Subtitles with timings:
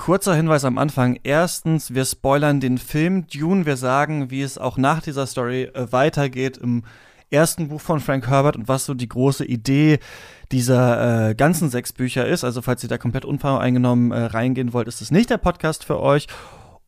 [0.00, 1.20] Kurzer Hinweis am Anfang.
[1.24, 3.66] Erstens, wir spoilern den Film Dune.
[3.66, 6.84] Wir sagen, wie es auch nach dieser Story äh, weitergeht im
[7.30, 9.98] ersten Buch von Frank Herbert und was so die große Idee
[10.52, 12.44] dieser äh, ganzen sechs Bücher ist.
[12.44, 16.00] Also falls ihr da komplett unvoreingenommen äh, reingehen wollt, ist es nicht der Podcast für
[16.00, 16.28] euch.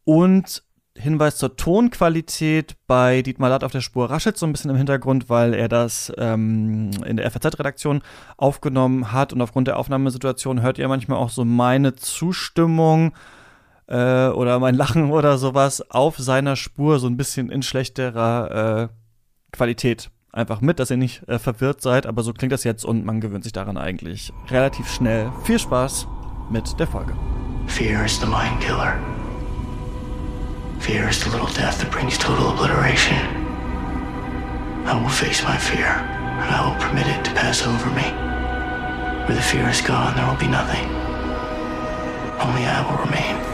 [0.05, 0.63] Und
[0.97, 5.31] Hinweis zur Tonqualität bei Dietmar Latt auf der Spur raschelt so ein bisschen im Hintergrund,
[5.31, 8.03] weil er das ähm, in der FAZ-Redaktion
[8.37, 13.15] aufgenommen hat und aufgrund der Aufnahmesituation hört ihr manchmal auch so meine Zustimmung
[13.87, 18.89] äh, oder mein Lachen oder sowas auf seiner Spur so ein bisschen in schlechterer äh,
[19.53, 23.05] Qualität einfach mit, dass ihr nicht äh, verwirrt seid, aber so klingt das jetzt und
[23.05, 25.31] man gewöhnt sich daran eigentlich relativ schnell.
[25.45, 26.07] Viel Spaß
[26.51, 27.15] mit der Folge.
[27.67, 28.97] Fear is the mind killer.
[30.83, 33.15] Fear is the little death that brings total obliteration.
[34.85, 38.11] I will face my fear, and I will permit it to pass over me.
[39.29, 40.91] Where the fear is gone, there will be nothing.
[42.43, 43.52] Only I will remain.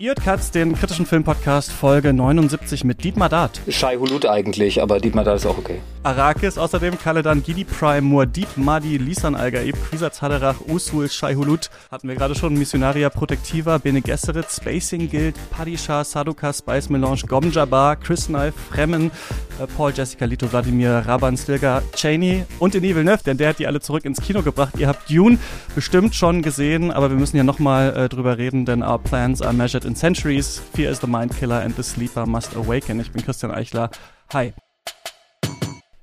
[0.00, 3.60] Ihr Katz, den kritischen Filmpodcast Folge 79 mit Dietmar Dart.
[3.68, 5.82] Shai Hulut eigentlich, aber Dietmar Dart ist auch okay.
[6.02, 11.68] Arrakis, außerdem Kaledan, Gidi Prime, Muad'Dib, Madi, Lisan Al-Gaib, Quisatz Haderach, Usul, Shai Hulut.
[11.90, 17.50] Hatten wir gerade schon Missionaria Protectiva, Bene Gesserit, Spacing Guild, Padishah, Saduka, Spice Melange, Gom
[17.50, 19.10] Jabbar, Chris Knife, Fremmen,
[19.60, 23.66] äh, Paul, Jessica, Lito, Vladimir, Raban, Stilgar, Cheney und Denis Villeneuve, denn der hat die
[23.66, 24.78] alle zurück ins Kino gebracht.
[24.78, 25.38] Ihr habt Dune
[25.74, 29.52] bestimmt schon gesehen, aber wir müssen ja nochmal äh, drüber reden, denn our plans are
[29.52, 30.58] measured in centuries.
[30.58, 33.00] Fear is the mind killer and the sleeper must awaken.
[33.00, 33.90] Ich bin Christian Eichler.
[34.32, 34.54] Hi.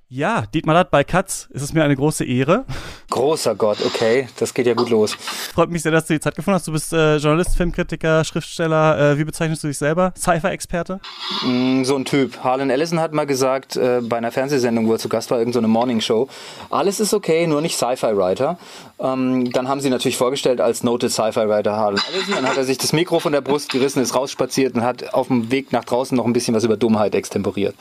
[0.09, 2.63] Ja, Dietmar Latt bei Katz, es ist mir eine große Ehre.
[3.09, 5.13] Großer Gott, okay, das geht ja gut los.
[5.53, 6.65] Freut mich sehr, dass du die Zeit gefunden hast.
[6.65, 8.97] Du bist äh, Journalist, Filmkritiker, Schriftsteller.
[8.97, 10.13] Äh, wie bezeichnest du dich selber?
[10.17, 11.01] Cypher-Experte?
[11.43, 12.41] Mm, so ein Typ.
[12.41, 15.67] Harlan Ellison hat mal gesagt, äh, bei einer Fernsehsendung, wo er zu Gast war, irgendeine
[15.67, 16.29] so Morningshow,
[16.69, 18.57] alles ist okay, nur nicht Sci-Fi-Writer.
[18.99, 22.35] Ähm, dann haben sie natürlich vorgestellt als Noted Sci-Fi-Writer Harlan Ellison.
[22.35, 25.27] Dann hat er sich das Mikro von der Brust gerissen, ist rausspaziert und hat auf
[25.27, 27.75] dem Weg nach draußen noch ein bisschen was über Dummheit extemporiert.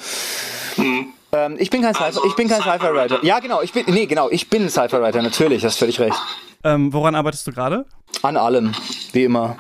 [0.77, 1.13] Mhm.
[1.33, 3.19] Ähm, ich bin kein also, Cypher, ich bin kein Cypher Writer.
[3.23, 6.17] Ja, genau, ich bin nee, genau, ich bin ein Cypher Writer, natürlich, hast völlig recht.
[6.65, 7.85] Ähm, woran arbeitest du gerade?
[8.23, 8.73] An allem,
[9.13, 9.57] wie immer.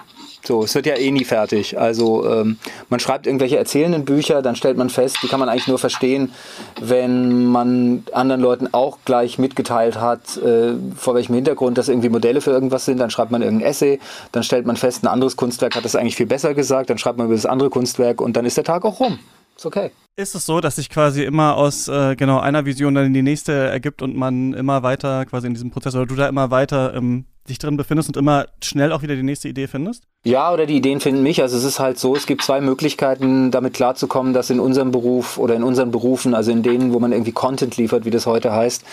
[0.46, 1.76] So, es wird ja eh nie fertig.
[1.76, 5.66] Also ähm, man schreibt irgendwelche erzählenden Bücher, dann stellt man fest, die kann man eigentlich
[5.66, 6.32] nur verstehen,
[6.80, 12.40] wenn man anderen Leuten auch gleich mitgeteilt hat, äh, vor welchem Hintergrund das irgendwie Modelle
[12.40, 12.98] für irgendwas sind.
[12.98, 13.98] Dann schreibt man irgendein Essay,
[14.30, 17.18] dann stellt man fest, ein anderes Kunstwerk hat das eigentlich viel besser gesagt, dann schreibt
[17.18, 19.18] man über das andere Kunstwerk und dann ist der Tag auch rum.
[19.56, 19.90] Ist okay.
[20.16, 23.22] Ist es so, dass sich quasi immer aus äh, genau einer Vision dann in die
[23.22, 26.94] nächste ergibt und man immer weiter quasi in diesem Prozess oder du da immer weiter
[26.94, 30.04] ähm, dich drin befindest und immer schnell auch wieder die nächste Idee findest?
[30.26, 31.40] Ja, oder die Ideen finden mich.
[31.40, 35.38] Also es ist halt so, es gibt zwei Möglichkeiten, damit klarzukommen, dass in unserem Beruf
[35.38, 38.52] oder in unseren Berufen, also in denen, wo man irgendwie Content liefert, wie das heute
[38.52, 38.84] heißt,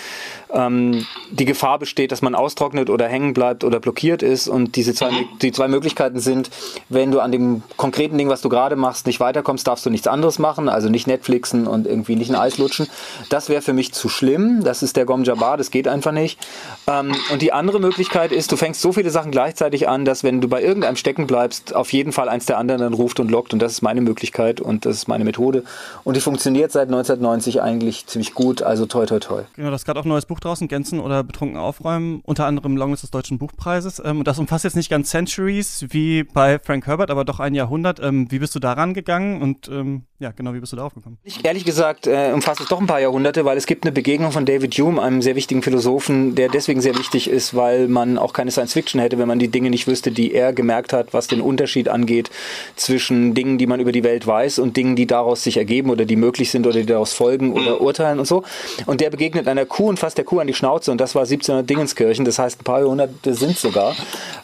[0.52, 4.48] ähm, die Gefahr besteht, dass man austrocknet oder hängen bleibt oder blockiert ist.
[4.48, 5.10] Und diese zwei,
[5.42, 6.52] die zwei Möglichkeiten sind,
[6.90, 10.06] wenn du an dem konkreten Ding, was du gerade machst, nicht weiterkommst, darfst du nichts
[10.06, 12.86] anderes machen, also nicht Netflixen und irgendwie nicht ein Eis lutschen.
[13.30, 14.64] Das wäre für mich zu schlimm.
[14.64, 16.40] Das ist der Gom Jabbar, das geht einfach nicht.
[16.86, 20.42] Ähm, und die andere Möglichkeit ist, du fängst so viele Sachen gleichzeitig an, dass wenn
[20.42, 23.54] du bei irgendeinem stecken bleibst, auf jeden Fall eins der anderen dann ruft und lockt.
[23.54, 25.64] Und das ist meine Möglichkeit und das ist meine Methode.
[26.04, 28.62] Und die funktioniert seit 1990 eigentlich ziemlich gut.
[28.62, 29.44] Also toi, toi, toi.
[29.56, 32.22] Genau, das ist gerade auch ein neues Buch draußen, Gänzen oder Betrunken aufräumen.
[32.26, 34.02] Unter anderem Longlist des Deutschen Buchpreises.
[34.04, 37.56] Ähm, und das umfasst jetzt nicht ganz Centuries wie bei Frank Herbert, aber doch ein
[37.56, 38.00] Jahrhundert.
[38.02, 41.18] Ähm, wie bist du daran gegangen und ähm, ja, genau, wie bist du da aufgekommen?
[41.24, 44.32] Ich, ehrlich gesagt äh, umfasst es doch ein paar Jahrhunderte, weil es gibt eine Begegnung
[44.32, 48.33] von David Hume, einem sehr wichtigen Philosophen, der deswegen sehr wichtig ist, weil man auch
[48.34, 51.28] keine Science Fiction hätte, wenn man die Dinge nicht wüsste, die er gemerkt hat, was
[51.28, 52.30] den Unterschied angeht
[52.76, 56.06] zwischen Dingen, die man über die Welt weiß und Dingen, die daraus sich ergeben oder
[56.06, 58.44] die möglich sind oder die daraus folgen oder urteilen und so.
[58.86, 61.24] Und der begegnet einer Kuh und fasst der Kuh an die Schnauze und das war
[61.24, 63.96] 1700 Dingenskirchen, das heißt ein paar Jahrhunderte sind sogar.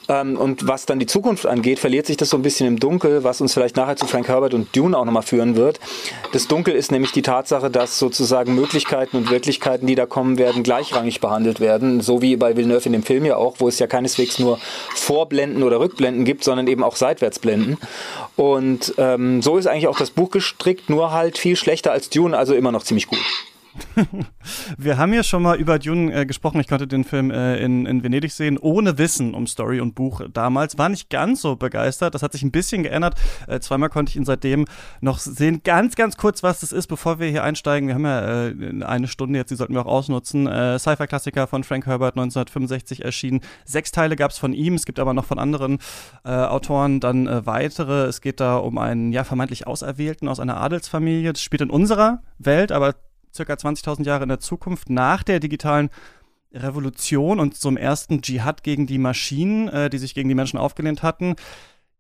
[0.10, 3.24] Ähm, und was dann die Zukunft angeht, verliert sich das so ein bisschen im Dunkel,
[3.24, 5.80] was uns vielleicht nachher zu Frank Herbert und Dune auch nochmal führen wird.
[6.34, 10.64] Das Dunkel ist nämlich die Tatsache, dass sozusagen Möglichkeiten und Wirklichkeiten, die da kommen werden,
[10.64, 12.02] gleichrangig behandelt werden.
[12.02, 14.60] So wie bei Villeneuve in dem Film ja auch, wo es ja keineswegs nur
[14.96, 17.78] Vorblenden oder Rückblenden gibt, sondern eben auch Seitwärtsblenden.
[18.36, 22.38] Und ähm, so ist eigentlich auch das Buch gestrickt, nur halt viel schlechter als Dune,
[22.38, 23.20] also immer noch ziemlich gut.
[24.78, 26.60] Wir haben ja schon mal über Dune äh, gesprochen.
[26.60, 30.22] Ich konnte den Film äh, in, in Venedig sehen, ohne Wissen um Story und Buch
[30.32, 30.78] damals.
[30.78, 32.16] War nicht ganz so begeistert.
[32.16, 33.16] Das hat sich ein bisschen geändert.
[33.48, 34.66] Äh, zweimal konnte ich ihn seitdem
[35.02, 35.62] noch sehen.
[35.64, 37.88] Ganz, ganz kurz, was das ist, bevor wir hier einsteigen.
[37.88, 40.48] Wir haben ja äh, eine Stunde jetzt, die sollten wir auch ausnutzen.
[40.48, 43.42] Äh, Sci-Fi-Klassiker von Frank Herbert 1965 erschienen.
[43.66, 44.76] Sechs Teile gab es von ihm.
[44.76, 45.80] Es gibt aber noch von anderen
[46.24, 48.06] äh, Autoren dann weitere.
[48.06, 51.34] Es geht da um einen ja vermeintlich Auserwählten aus einer Adelsfamilie.
[51.34, 52.96] Das spielt in unserer Welt, aber
[53.34, 55.90] circa 20.000 Jahre in der Zukunft nach der digitalen
[56.54, 61.04] Revolution und zum ersten Dschihad gegen die Maschinen, äh, die sich gegen die Menschen aufgelehnt
[61.04, 61.36] hatten.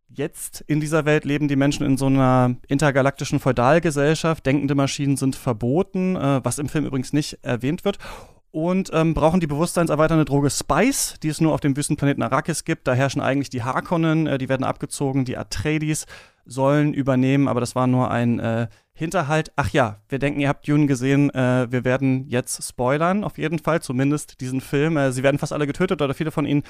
[0.08, 4.44] Jetzt in dieser Welt leben die Menschen in so einer intergalaktischen Feudalgesellschaft.
[4.44, 8.00] Denkende Maschinen sind verboten, äh, was im Film übrigens nicht erwähnt wird.
[8.52, 12.88] Und ähm, brauchen die bewusstseinserweiternde Droge Spice, die es nur auf dem Wüstenplaneten Arrakis gibt.
[12.88, 16.08] Da herrschen eigentlich die Harkonnen, äh, die werden abgezogen, die Atreides
[16.50, 19.52] sollen übernehmen, aber das war nur ein äh, Hinterhalt.
[19.56, 21.30] Ach ja, wir denken, ihr habt Dune gesehen.
[21.30, 24.98] Äh, wir werden jetzt spoilern, auf jeden Fall, zumindest diesen Film.
[24.98, 26.64] Äh, sie werden fast alle getötet oder viele von ihnen.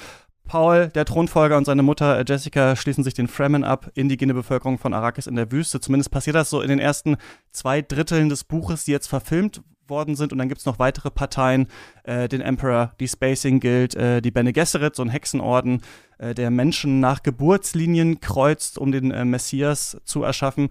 [0.44, 4.78] Paul, der Thronfolger und seine Mutter äh, Jessica schließen sich den Fremen ab, indigene Bevölkerung
[4.78, 5.80] von Arrakis in der Wüste.
[5.80, 7.16] Zumindest passiert das so in den ersten
[7.50, 10.32] zwei Dritteln des Buches, die jetzt verfilmt worden sind.
[10.32, 11.66] Und dann gibt es noch weitere Parteien,
[12.04, 15.82] äh, den Emperor, die Spacing Guild, äh, die Bene Gesserit, so ein Hexenorden,
[16.20, 20.68] äh, der Menschen nach Geburtslinien kreuzt, um den äh, Messias zu erschaffen.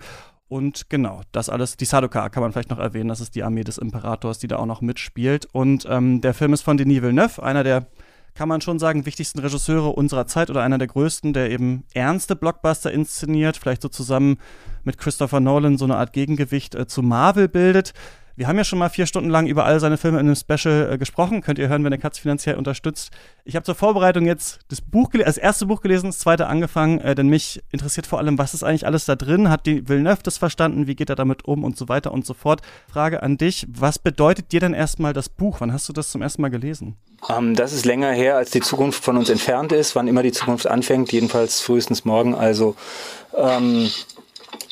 [0.48, 3.64] Und genau, das alles, die Sadoka kann man vielleicht noch erwähnen, das ist die Armee
[3.64, 5.48] des Imperators, die da auch noch mitspielt.
[5.52, 7.88] Und ähm, der Film ist von Denis Villeneuve, einer der,
[8.36, 12.36] kann man schon sagen, wichtigsten Regisseure unserer Zeit oder einer der größten, der eben ernste
[12.36, 14.38] Blockbuster inszeniert, vielleicht so zusammen
[14.84, 17.94] mit Christopher Nolan so eine Art Gegengewicht äh, zu Marvel bildet.
[18.40, 20.94] Wir haben ja schon mal vier Stunden lang über all seine Filme in einem Special
[20.94, 21.42] äh, gesprochen.
[21.42, 23.12] Könnt ihr hören, wenn der Katz finanziell unterstützt.
[23.44, 27.16] Ich habe zur Vorbereitung jetzt das Buch das erste Buch gelesen, das zweite angefangen, äh,
[27.16, 29.50] denn mich interessiert vor allem, was ist eigentlich alles da drin?
[29.50, 30.88] Hat die Villeneuve das verstanden?
[30.88, 32.62] Wie geht er damit um und so weiter und so fort?
[32.90, 35.58] Frage an dich, was bedeutet dir denn erstmal das Buch?
[35.60, 36.96] Wann hast du das zum ersten Mal gelesen?
[37.28, 40.24] Um, ähm, das ist länger her, als die Zukunft von uns entfernt ist, wann immer
[40.24, 42.36] die Zukunft anfängt, jedenfalls frühestens morgen.
[42.36, 42.78] Also
[43.36, 43.90] ähm,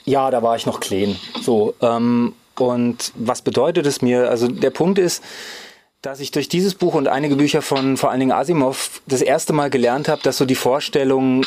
[0.06, 1.18] ja, da war ich noch clean.
[1.42, 4.30] So, ähm, und was bedeutet es mir?
[4.30, 5.24] Also der Punkt ist,
[6.02, 9.54] dass ich durch dieses Buch und einige Bücher von vor allen Dingen Asimov das erste
[9.54, 11.46] Mal gelernt habe, dass so die Vorstellung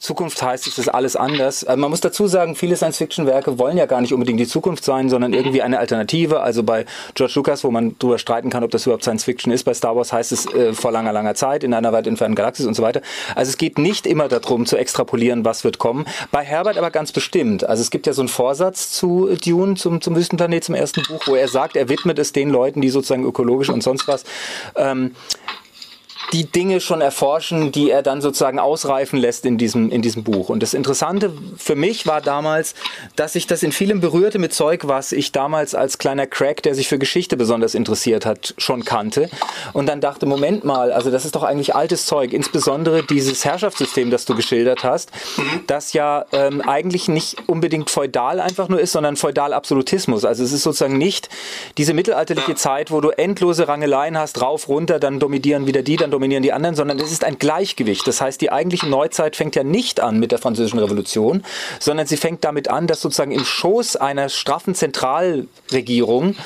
[0.00, 1.62] Zukunft heißt, es ist alles anders.
[1.62, 5.10] Also man muss dazu sagen, viele Science-Fiction-Werke wollen ja gar nicht unbedingt die Zukunft sein,
[5.10, 6.40] sondern irgendwie eine Alternative.
[6.40, 9.74] Also bei George Lucas, wo man drüber streiten kann, ob das überhaupt Science-Fiction ist, bei
[9.74, 12.74] Star Wars heißt es äh, vor langer, langer Zeit, in einer weit entfernten Galaxis und
[12.74, 13.02] so weiter.
[13.34, 16.06] Also es geht nicht immer darum, zu extrapolieren, was wird kommen.
[16.30, 17.64] Bei Herbert aber ganz bestimmt.
[17.64, 21.26] Also es gibt ja so einen Vorsatz zu Dune, zum, zum Wüstenplanet, zum ersten Buch,
[21.26, 24.24] wo er sagt, er widmet es den Leuten, die sozusagen ökologisch und sonst was
[24.76, 25.14] ähm,
[26.32, 30.48] die Dinge schon erforschen, die er dann sozusagen ausreifen lässt in diesem, in diesem Buch.
[30.48, 32.74] Und das Interessante für mich war damals,
[33.16, 36.74] dass ich das in vielem berührte mit Zeug, was ich damals als kleiner Crack, der
[36.74, 39.28] sich für Geschichte besonders interessiert hat, schon kannte.
[39.72, 44.10] Und dann dachte, Moment mal, also das ist doch eigentlich altes Zeug, insbesondere dieses Herrschaftssystem,
[44.10, 45.10] das du geschildert hast,
[45.66, 50.24] das ja ähm, eigentlich nicht unbedingt feudal einfach nur ist, sondern feudal-absolutismus.
[50.24, 51.28] Also es ist sozusagen nicht
[51.76, 56.09] diese mittelalterliche Zeit, wo du endlose Rangeleien hast, rauf, runter, dann dominieren wieder die, dann
[56.10, 58.06] dominieren die anderen, sondern es ist ein Gleichgewicht.
[58.06, 61.44] Das heißt, die eigentliche Neuzeit fängt ja nicht an mit der Französischen Revolution,
[61.78, 66.36] sondern sie fängt damit an, dass sozusagen im Schoß einer straffen Zentralregierung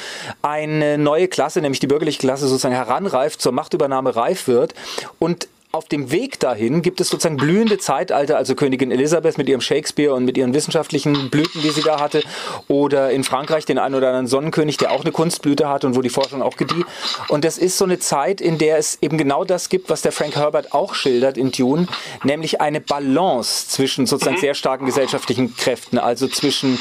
[0.43, 4.75] eine neue Klasse, nämlich die bürgerliche Klasse, sozusagen heranreift, zur Machtübernahme reif wird
[5.19, 9.61] und auf dem Weg dahin gibt es sozusagen blühende Zeitalter, also Königin Elisabeth mit ihrem
[9.61, 12.23] Shakespeare und mit ihren wissenschaftlichen Blüten, die sie da hatte,
[12.69, 16.00] oder in Frankreich den einen oder anderen Sonnenkönig, der auch eine Kunstblüte hat und wo
[16.00, 16.85] die Forschung auch gedieh.
[17.29, 20.12] Und das ist so eine Zeit, in der es eben genau das gibt, was der
[20.12, 21.88] Frank Herbert auch schildert in Dune,
[22.23, 24.43] nämlich eine Balance zwischen sozusagen mhm.
[24.43, 26.79] sehr starken gesellschaftlichen Kräften, also zwischen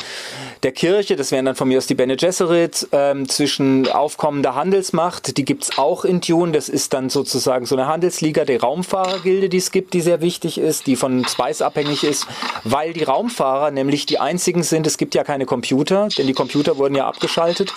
[0.63, 5.37] der Kirche, das wären dann von mir aus die Bene Gesserit, ähm, zwischen aufkommender Handelsmacht,
[5.37, 9.57] die gibt's auch in Dune, das ist dann sozusagen so eine Handelsliga, der Raumfahrergilde, die
[9.57, 12.27] es gibt, die sehr wichtig ist, die von Spice abhängig ist,
[12.63, 16.77] weil die Raumfahrer nämlich die einzigen sind, es gibt ja keine Computer, denn die Computer
[16.77, 17.73] wurden ja abgeschaltet,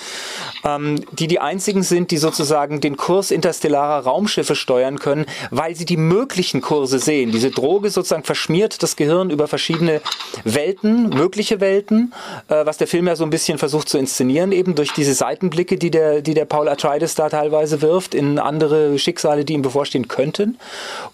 [0.64, 5.87] ähm, die die einzigen sind, die sozusagen den Kurs interstellarer Raumschiffe steuern können, weil sie
[5.87, 7.33] die möglichen Kurse sehen.
[7.33, 10.00] Diese Droge sozusagen verschmiert das Gehirn über verschiedene
[10.45, 12.12] Welten, mögliche Welten,
[12.49, 15.14] äh, was was der Film ja so ein bisschen versucht zu inszenieren, eben durch diese
[15.14, 19.62] Seitenblicke, die der, die der Paul Atreides da teilweise wirft in andere Schicksale, die ihm
[19.62, 20.59] bevorstehen könnten.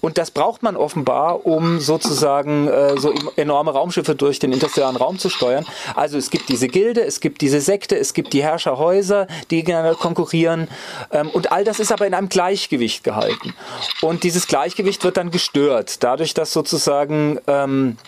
[0.01, 5.21] Und das braucht man offenbar, um sozusagen äh, so enorme Raumschiffe durch den interstellaren Raum
[5.21, 5.65] zu steuern.
[5.95, 9.95] Also es gibt diese Gilde, es gibt diese Sekte, es gibt die Herrscherhäuser, die gegeneinander
[9.95, 10.67] konkurrieren.
[11.13, 13.55] Ähm, und all das ist aber in einem Gleichgewicht gehalten.
[14.01, 17.99] Und dieses Gleichgewicht wird dann gestört, dadurch, dass sozusagen ähm,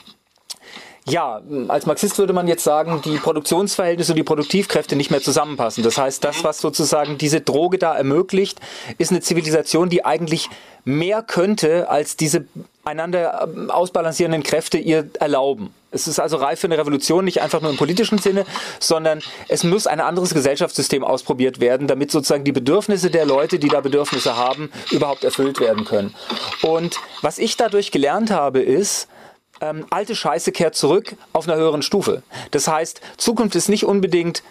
[1.06, 5.84] ja, als Marxist würde man jetzt sagen, die Produktionsverhältnisse und die Produktivkräfte nicht mehr zusammenpassen.
[5.84, 8.58] Das heißt, das, was sozusagen diese Droge da ermöglicht,
[8.96, 10.48] ist eine Zivilisation, die eigentlich
[10.84, 12.46] mehr könnte, als diese
[12.84, 15.74] einander ähm, ausbalancierenden Kräfte ihr erlauben.
[15.90, 18.44] Es ist also reif für eine Revolution, nicht einfach nur im politischen Sinne,
[18.80, 23.68] sondern es muss ein anderes Gesellschaftssystem ausprobiert werden, damit sozusagen die Bedürfnisse der Leute, die
[23.68, 26.14] da Bedürfnisse haben, überhaupt erfüllt werden können.
[26.62, 29.08] Und was ich dadurch gelernt habe, ist,
[29.60, 32.22] ähm, alte Scheiße kehrt zurück auf einer höheren Stufe.
[32.50, 34.42] Das heißt, Zukunft ist nicht unbedingt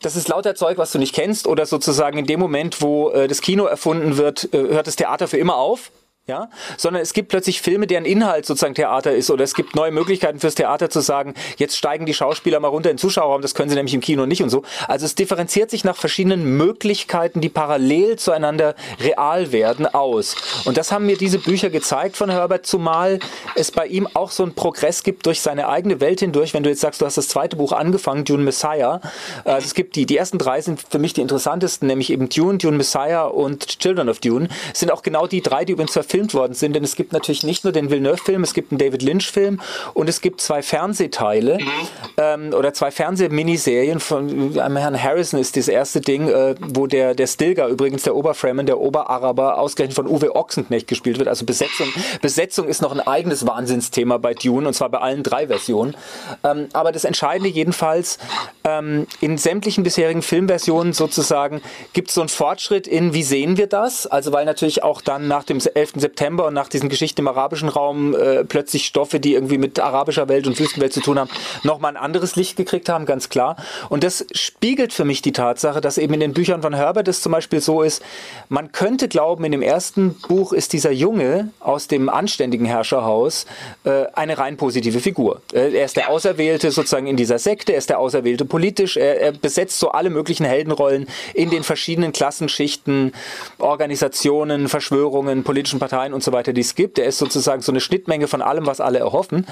[0.00, 3.28] das ist lauter Zeug, was du nicht kennst oder sozusagen in dem Moment, wo äh,
[3.28, 5.92] das Kino erfunden wird, äh, hört das Theater für immer auf
[6.28, 9.90] ja, sondern es gibt plötzlich Filme, deren Inhalt sozusagen Theater ist oder es gibt neue
[9.90, 13.56] Möglichkeiten fürs Theater zu sagen, jetzt steigen die Schauspieler mal runter in den Zuschauerraum, das
[13.56, 14.62] können sie nämlich im Kino nicht und so.
[14.86, 20.36] Also es differenziert sich nach verschiedenen Möglichkeiten, die parallel zueinander real werden, aus.
[20.64, 23.18] Und das haben mir diese Bücher gezeigt von Herbert, zumal
[23.56, 26.54] es bei ihm auch so einen Progress gibt durch seine eigene Welt hindurch.
[26.54, 29.00] Wenn du jetzt sagst, du hast das zweite Buch angefangen, Dune Messiah,
[29.44, 32.58] also es gibt die, die ersten drei sind für mich die interessantesten, nämlich eben Dune,
[32.58, 36.52] Dune Messiah und Children of Dune, sind auch genau die drei, die übrigens verfilmt worden
[36.52, 39.60] sind, denn es gibt natürlich nicht nur den Villeneuve-Film, es gibt einen David Lynch-Film
[39.94, 41.70] und es gibt zwei Fernsehteile mhm.
[42.18, 47.14] ähm, oder zwei Fernsehminiserien von einem Herrn Harrison ist das erste Ding, äh, wo der,
[47.14, 51.28] der Stilgar, übrigens der Oberfremen, der Oberaraber, ausgerechnet von Uwe Ochsenknecht gespielt wird.
[51.28, 51.88] Also Besetzung,
[52.20, 55.96] Besetzung ist noch ein eigenes Wahnsinnsthema bei Dune und zwar bei allen drei Versionen.
[56.44, 58.18] Ähm, aber das Entscheidende jedenfalls,
[58.64, 61.62] ähm, in sämtlichen bisherigen Filmversionen sozusagen
[61.94, 64.06] gibt es so einen Fortschritt in, wie sehen wir das?
[64.06, 66.01] Also weil natürlich auch dann nach dem 11.
[66.02, 70.28] September und nach diesen Geschichten im arabischen Raum äh, plötzlich Stoffe, die irgendwie mit arabischer
[70.28, 71.30] Welt und Wüstenwelt zu tun haben,
[71.62, 73.56] nochmal ein anderes Licht gekriegt haben, ganz klar.
[73.88, 77.22] Und das spiegelt für mich die Tatsache, dass eben in den Büchern von Herbert es
[77.22, 78.02] zum Beispiel so ist,
[78.48, 83.46] man könnte glauben, in dem ersten Buch ist dieser Junge aus dem anständigen Herrscherhaus
[83.84, 85.40] äh, eine rein positive Figur.
[85.52, 89.20] Äh, er ist der Auserwählte sozusagen in dieser Sekte, er ist der Auserwählte politisch, er,
[89.20, 93.12] er besetzt so alle möglichen Heldenrollen in den verschiedenen Klassenschichten,
[93.58, 96.96] Organisationen, Verschwörungen, politischen Parteien Parteien und so weiter, die es gibt.
[96.96, 99.46] Der ist sozusagen so eine Schnittmenge von allem, was alle erhoffen.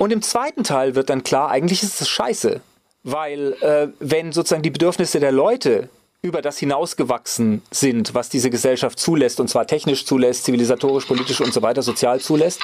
[0.00, 2.60] Und im zweiten Teil wird dann klar, eigentlich ist es scheiße.
[3.04, 5.88] Weil äh, wenn sozusagen die Bedürfnisse der Leute
[6.22, 11.54] über das hinausgewachsen sind, was diese Gesellschaft zulässt, und zwar technisch zulässt, zivilisatorisch, politisch und
[11.54, 12.60] so weiter, sozial zulässt,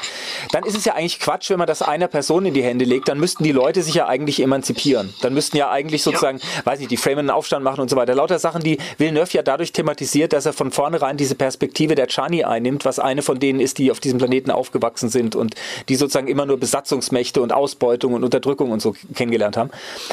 [0.52, 3.08] dann ist es ja eigentlich Quatsch, wenn man das einer Person in die Hände legt,
[3.08, 5.14] dann müssten die Leute sich ja eigentlich emanzipieren.
[5.22, 6.66] Dann müssten ja eigentlich sozusagen, ja.
[6.66, 8.14] weiß nicht, die Fremen einen Aufstand machen und so weiter.
[8.14, 12.44] Lauter Sachen, die Villeneuve ja dadurch thematisiert, dass er von vornherein diese Perspektive der Chani
[12.44, 15.54] einnimmt, was eine von denen ist, die auf diesem Planeten aufgewachsen sind und
[15.88, 19.70] die sozusagen immer nur Besatzungsmächte und Ausbeutung und Unterdrückung und so kennengelernt haben.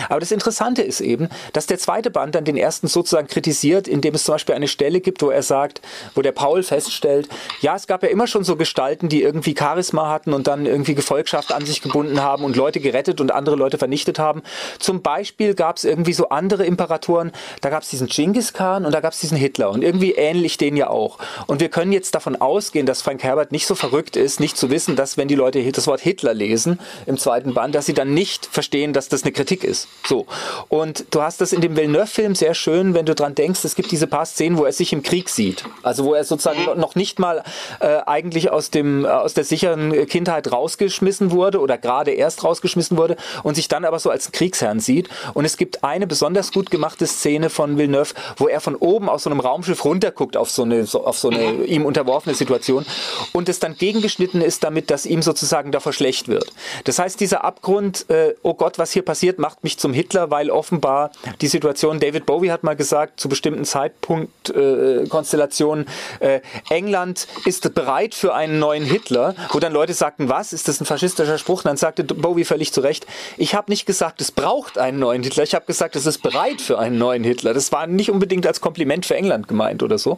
[0.08, 4.14] Aber das Interessante ist eben, dass der zweite Band dann den ersten sozusagen kritisiert, indem
[4.14, 5.82] es zum Beispiel eine Stelle gibt, wo er sagt,
[6.16, 7.28] wo der Paul feststellt,
[7.62, 10.94] ja, es gab ja immer schon so Gestalten, die irgendwie Charisma hatten und dann irgendwie
[10.94, 14.44] Gefolgschaft an sich gebunden haben und Leute gerettet und andere Leute vernichtet haben.
[14.80, 18.94] Zum Beispiel gab es irgendwie so andere Imperatoren, da gab es diesen Genghis Khan und
[18.94, 21.18] da gab es diesen Hitler und irgendwie ähnlich den ja auch.
[21.48, 24.70] Und wir können jetzt davon ausgehen, dass Frank Herbert nicht so verrückt ist, nicht zu
[24.70, 28.14] wissen, dass wenn die Leute das Wort Hitler lesen im zweiten Band, dass sie dann
[28.14, 29.88] nicht verstehen, dass das eine Kritik ist.
[30.06, 30.28] So.
[30.70, 33.92] Und du hast das in dem Villeneuve-Film sehr schön, wenn du dran denkst, es gibt
[33.92, 35.64] diese paar Szenen, wo er sich im Krieg sieht.
[35.82, 36.80] Also wo er sozusagen mhm.
[36.80, 37.44] noch nicht mal
[37.80, 42.98] äh, eigentlich aus, dem, äh, aus der sicheren Kindheit rausgeschmissen wurde oder gerade erst rausgeschmissen
[42.98, 45.10] wurde und sich dann aber so als Kriegsherrn sieht.
[45.34, 49.24] Und es gibt eine besonders gut gemachte Szene von Villeneuve, wo er von oben aus
[49.24, 51.66] so einem Raumschiff runterguckt auf so eine, so, auf so eine mhm.
[51.66, 52.86] ihm unterworfene Situation
[53.32, 56.52] und es dann gegengeschnitten ist damit, dass ihm sozusagen davor schlecht wird.
[56.84, 60.50] Das heißt, dieser Abgrund, äh, oh Gott, was hier passiert, macht mich zum Hitler, weil
[60.50, 65.88] offenbar die Situation, David Bowie hat mal gesagt, zu bestimmten Zeitpunktkonstellationen,
[66.20, 70.68] äh, äh, England ist bereit für einen neuen Hitler, wo dann Leute sagten, was, ist
[70.68, 71.60] das ein faschistischer Spruch?
[71.60, 73.06] Und dann sagte Bowie völlig zu Recht,
[73.38, 76.62] ich habe nicht gesagt, es braucht einen neuen Hitler, ich habe gesagt, es ist bereit
[76.62, 77.54] für einen neuen Hitler.
[77.54, 80.18] Das war nicht unbedingt als Kompliment für England gemeint oder so.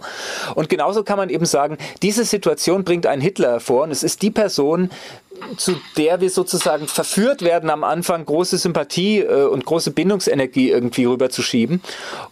[0.55, 4.21] Und genauso kann man eben sagen, diese Situation bringt einen Hitler hervor und es ist
[4.21, 4.89] die Person,
[5.57, 11.05] zu der wir sozusagen verführt werden, am Anfang große Sympathie äh, und große Bindungsenergie irgendwie
[11.05, 11.81] rüberzuschieben.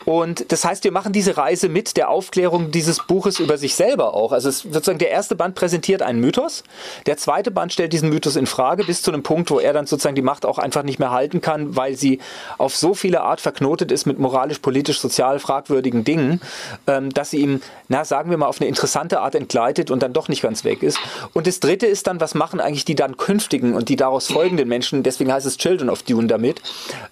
[0.06, 4.14] Und das heißt, wir machen diese Reise mit der Aufklärung dieses Buches über sich selber
[4.14, 4.32] auch.
[4.32, 6.64] Also es sozusagen der erste Band präsentiert einen Mythos,
[7.06, 9.86] der zweite Band stellt diesen Mythos in Frage bis zu einem Punkt, wo er dann
[9.86, 12.20] sozusagen die Macht auch einfach nicht mehr halten kann, weil sie
[12.58, 16.42] auf so viele Art verknotet ist mit moralisch, politisch, sozial fragwürdigen Dingen,
[16.88, 20.14] ähm, dass sie ihm, na sagen wir mal, auf eine interessante Art entgleitet und dann
[20.14, 21.00] doch nicht ganz weg ist.
[21.34, 24.28] Und das dritte ist dann, was machen eigentlich die die dann künftigen und die daraus
[24.28, 26.62] folgenden Menschen, deswegen heißt es Children of Dune damit,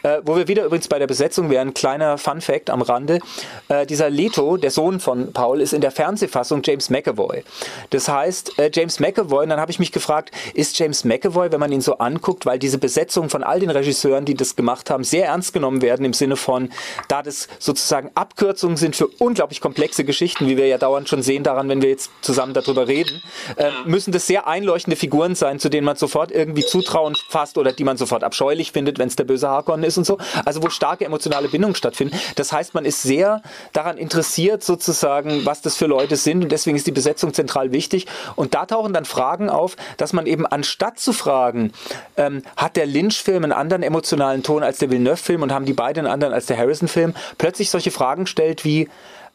[0.03, 3.17] äh, wo wir wieder übrigens bei der Besetzung wären, kleiner Fun Fact am Rande,
[3.67, 7.43] äh, dieser Leto, der Sohn von Paul, ist in der Fernsehfassung James McAvoy.
[7.89, 11.59] Das heißt, äh, James McAvoy, und dann habe ich mich gefragt, ist James McAvoy, wenn
[11.59, 15.03] man ihn so anguckt, weil diese Besetzung von all den Regisseuren, die das gemacht haben,
[15.03, 16.69] sehr ernst genommen werden im Sinne von,
[17.07, 21.43] da das sozusagen Abkürzungen sind für unglaublich komplexe Geschichten, wie wir ja dauernd schon sehen
[21.43, 23.23] daran, wenn wir jetzt zusammen darüber reden,
[23.55, 27.71] äh, müssen das sehr einleuchtende Figuren sein, zu denen man sofort irgendwie Zutrauen fasst oder
[27.71, 30.17] die man sofort abscheulich findet, wenn es der böse Harkonnen ist und so.
[30.45, 32.17] Also wo starke emotionale Bindungen stattfinden.
[32.35, 33.41] Das heißt, man ist sehr
[33.73, 38.07] daran interessiert sozusagen, was das für Leute sind und deswegen ist die Besetzung zentral wichtig.
[38.35, 41.71] Und da tauchen dann Fragen auf, dass man eben anstatt zu fragen,
[42.17, 46.05] ähm, hat der Lynch-Film einen anderen emotionalen Ton als der Villeneuve-Film und haben die beiden
[46.05, 48.89] einen anderen als der Harrison-Film, plötzlich solche Fragen stellt wie,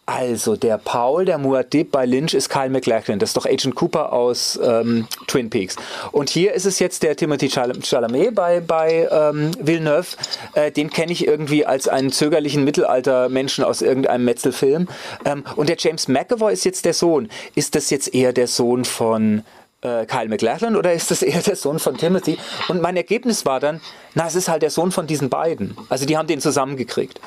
[0.08, 3.18] also, der Paul, der Muad'Dib bei Lynch ist Kyle MacLachlan.
[3.18, 5.74] Das ist doch Agent Cooper aus ähm, Twin Peaks.
[6.12, 10.16] Und hier ist es jetzt der Timothy Chalamet bei, bei ähm, Villeneuve.
[10.54, 14.86] Äh, den kenne ich irgendwie als einen zögerlichen Mittelalter-Menschen aus irgendeinem Metzelfilm.
[15.24, 17.28] Ähm, und der James McAvoy ist jetzt der Sohn.
[17.56, 19.42] Ist das jetzt eher der Sohn von
[19.82, 22.38] äh, Kyle McLachlan oder ist das eher der Sohn von Timothy?
[22.68, 23.80] Und mein Ergebnis war dann,
[24.14, 25.76] na, es ist halt der Sohn von diesen beiden.
[25.88, 27.20] Also die haben den zusammengekriegt.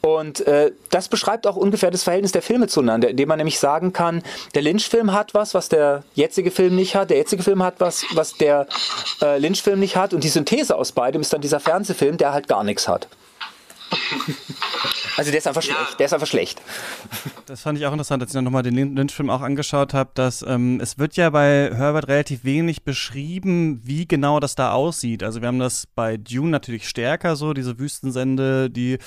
[0.00, 3.92] Und äh, das beschreibt auch ungefähr das Verhältnis der Filme zueinander, indem man nämlich sagen
[3.92, 4.22] kann,
[4.54, 8.04] der Lynch-Film hat was, was der jetzige Film nicht hat, der jetzige Film hat was,
[8.14, 8.66] was der
[9.22, 12.48] äh, Lynch-Film nicht hat und die Synthese aus beidem ist dann dieser Fernsehfilm, der halt
[12.48, 13.08] gar nichts hat.
[15.16, 15.74] Also der ist einfach ja.
[15.74, 15.98] schlecht.
[15.98, 16.62] Der ist einfach schlecht.
[17.46, 20.42] Das fand ich auch interessant, als ich dann nochmal den Lynch-Film auch angeschaut habe, dass
[20.42, 25.22] ähm, es wird ja bei Herbert relativ wenig beschrieben, wie genau das da aussieht.
[25.22, 28.98] Also wir haben das bei Dune natürlich stärker so, diese Wüstensende, die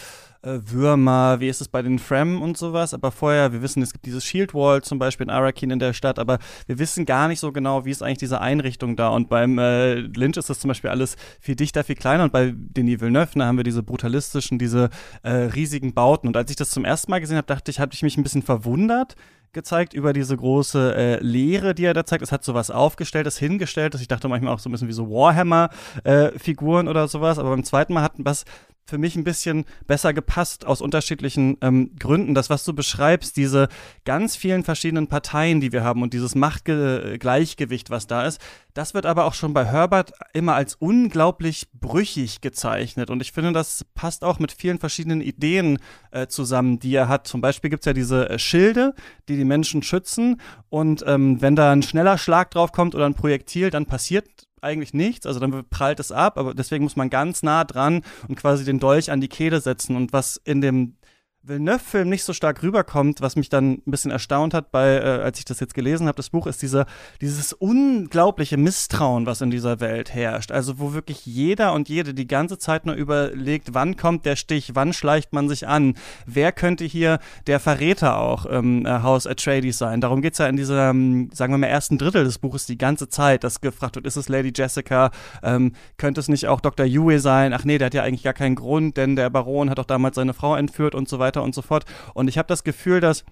[0.41, 2.93] äh, Würmer, wie ist es bei den Frem und sowas.
[2.93, 5.93] Aber vorher, wir wissen, es gibt dieses Shield Wall zum Beispiel in Arakin in der
[5.93, 9.09] Stadt, aber wir wissen gar nicht so genau, wie ist eigentlich diese Einrichtung da.
[9.09, 12.23] Und beim äh, Lynch ist das zum Beispiel alles viel dichter, viel kleiner.
[12.23, 14.89] Und bei Denis Villeneuve, da haben wir diese brutalistischen, diese
[15.23, 16.27] äh, riesigen Bauten.
[16.27, 18.23] Und als ich das zum ersten Mal gesehen habe, dachte ich, habe ich mich ein
[18.23, 19.15] bisschen verwundert
[19.51, 22.21] gezeigt über diese große äh, Lehre, die er da zeigt.
[22.21, 24.01] Es hat sowas aufgestelltes, hingestelltes.
[24.01, 27.39] Ich dachte manchmal auch so ein bisschen wie so Warhammer-Figuren äh, oder sowas.
[27.39, 28.45] Aber beim zweiten Mal hat was
[28.89, 32.33] für mich ein bisschen besser gepasst aus unterschiedlichen ähm, Gründen.
[32.33, 33.69] Das, was du beschreibst, diese
[34.05, 38.41] ganz vielen verschiedenen Parteien, die wir haben und dieses Machtgleichgewicht, was da ist,
[38.73, 43.09] das wird aber auch schon bei Herbert immer als unglaublich brüchig gezeichnet.
[43.09, 45.79] Und ich finde, das passt auch mit vielen verschiedenen Ideen
[46.11, 47.27] äh, zusammen, die er hat.
[47.27, 48.93] Zum Beispiel gibt es ja diese äh, Schilde,
[49.27, 50.39] die die Menschen schützen.
[50.69, 54.27] Und ähm, wenn da ein schneller Schlag drauf kommt oder ein Projektil, dann passiert
[54.61, 58.35] eigentlich nichts, also dann prallt es ab, aber deswegen muss man ganz nah dran und
[58.35, 59.95] quasi den Dolch an die Kehle setzen.
[59.95, 60.95] Und was in dem
[61.43, 65.39] Villeneuve-Film nicht so stark rüberkommt, was mich dann ein bisschen erstaunt hat, bei, äh, als
[65.39, 66.85] ich das jetzt gelesen habe, das Buch, ist dieser,
[67.21, 70.51] dieses unglaubliche Misstrauen, was in dieser Welt herrscht.
[70.51, 74.71] Also wo wirklich jeder und jede die ganze Zeit nur überlegt, wann kommt der Stich,
[74.75, 79.77] wann schleicht man sich an, wer könnte hier der Verräter auch im äh, House Atreides
[79.77, 80.01] sein.
[80.01, 83.45] Darum geht's ja in diesem, sagen wir mal, ersten Drittel des Buches die ganze Zeit,
[83.45, 86.85] dass gefragt wird, ist es Lady Jessica, ähm, könnte es nicht auch Dr.
[86.85, 87.53] Yue sein?
[87.53, 90.15] Ach nee, der hat ja eigentlich gar keinen Grund, denn der Baron hat doch damals
[90.15, 91.85] seine Frau entführt und so weiter weiter und so fort.
[92.13, 93.23] Und ich habe das Gefühl, dass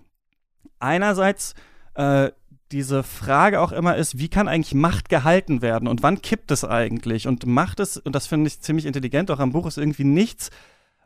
[0.79, 1.55] einerseits
[1.95, 2.31] äh,
[2.71, 6.63] diese Frage auch immer ist, wie kann eigentlich Macht gehalten werden und wann kippt es
[6.63, 7.27] eigentlich?
[7.27, 10.49] Und Macht ist, und das finde ich ziemlich intelligent auch am Buch, ist irgendwie nichts,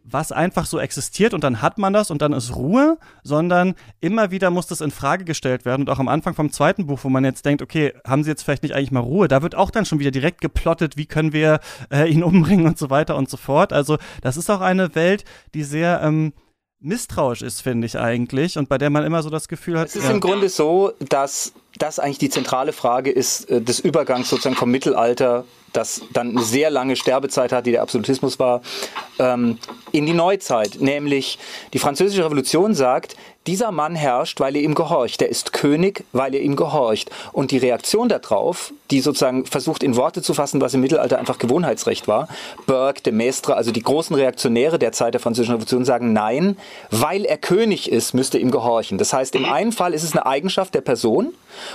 [0.04, 4.32] was einfach so existiert und dann hat man das und dann ist Ruhe, sondern immer
[4.32, 5.84] wieder muss das in Frage gestellt werden.
[5.84, 8.42] Und auch am Anfang vom zweiten Buch, wo man jetzt denkt, okay, haben sie jetzt
[8.44, 11.34] vielleicht nicht eigentlich mal Ruhe, da wird auch dann schon wieder direkt geplottet, wie können
[11.34, 11.60] wir
[11.92, 13.74] äh, ihn umbringen und so weiter und so fort.
[13.74, 15.24] Also das ist auch eine Welt,
[15.54, 16.34] die sehr ähm,
[16.82, 19.88] misstrauisch ist, finde ich eigentlich, und bei der man immer so das Gefühl hat.
[19.88, 20.12] Es ist ja.
[20.12, 24.72] im Grunde so, dass das eigentlich die zentrale Frage ist äh, des Übergangs sozusagen vom
[24.72, 28.62] Mittelalter, das dann eine sehr lange Sterbezeit hat, die der Absolutismus war,
[29.20, 29.58] ähm,
[29.91, 30.78] in die Neuzeit.
[30.82, 31.39] Nämlich
[31.74, 33.15] die Französische Revolution sagt,
[33.48, 35.22] dieser Mann herrscht, weil er ihm gehorcht.
[35.22, 37.10] Der ist König, weil er ihm gehorcht.
[37.32, 41.38] Und die Reaktion darauf, die sozusagen versucht in Worte zu fassen, was im Mittelalter einfach
[41.38, 42.28] Gewohnheitsrecht war,
[42.68, 46.58] Burke, de Maistre, also die großen Reaktionäre der Zeit der Französischen Revolution sagen, nein,
[46.90, 48.98] weil er König ist, müsste ihm gehorchen.
[48.98, 51.34] Das heißt, im einen Fall ist es eine Eigenschaft der Person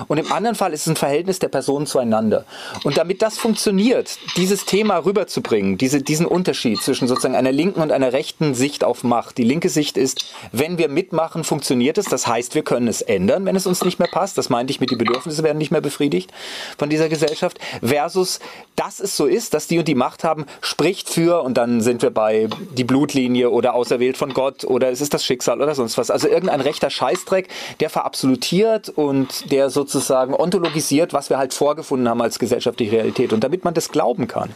[0.08, 2.44] und im anderen Fall ist es ein Verhältnis der Personen zueinander.
[2.84, 7.92] Und damit das funktioniert, dieses Thema rüberzubringen, diese, diesen Unterschied zwischen sozusagen einer linken und
[7.92, 9.38] einer rechten Sicht auf Macht.
[9.38, 12.06] Die linke Sicht ist, wenn wir mitmachen, funktioniert es.
[12.06, 14.38] Das heißt, wir können es ändern, wenn es uns nicht mehr passt.
[14.38, 16.32] Das meinte ich mit, die Bedürfnisse werden nicht mehr befriedigt
[16.78, 17.58] von dieser Gesellschaft.
[17.82, 18.40] Versus,
[18.76, 22.02] dass es so ist, dass die und die Macht haben, spricht für, und dann sind
[22.02, 25.98] wir bei die Blutlinie oder auserwählt von Gott oder es ist das Schicksal oder sonst
[25.98, 26.10] was.
[26.10, 27.48] Also irgendein rechter Scheißdreck,
[27.80, 33.32] der verabsolutiert und der sozusagen ontologisiert, was wir halt vorgefunden haben als gesellschaftliche Realität.
[33.32, 34.50] Und damit man das glauben kann,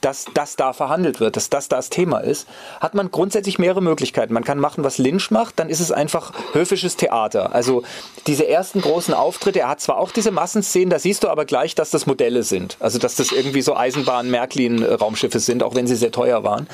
[0.00, 2.48] dass das da verhandelt wird, dass das das Thema ist,
[2.80, 4.34] hat man grundsätzlich mehrere Möglichkeiten.
[4.34, 7.54] Man kann machen, was Lynch macht, dann ist es einfach höfisches Theater.
[7.54, 7.82] Also
[8.26, 11.74] diese ersten großen Auftritte, er hat zwar auch diese Massenszenen, da siehst du aber gleich,
[11.74, 12.76] dass das Modelle sind.
[12.80, 16.68] Also dass das irgendwie so Eisenbahn-Märklin-Raumschiffe sind, auch wenn sie sehr teuer waren.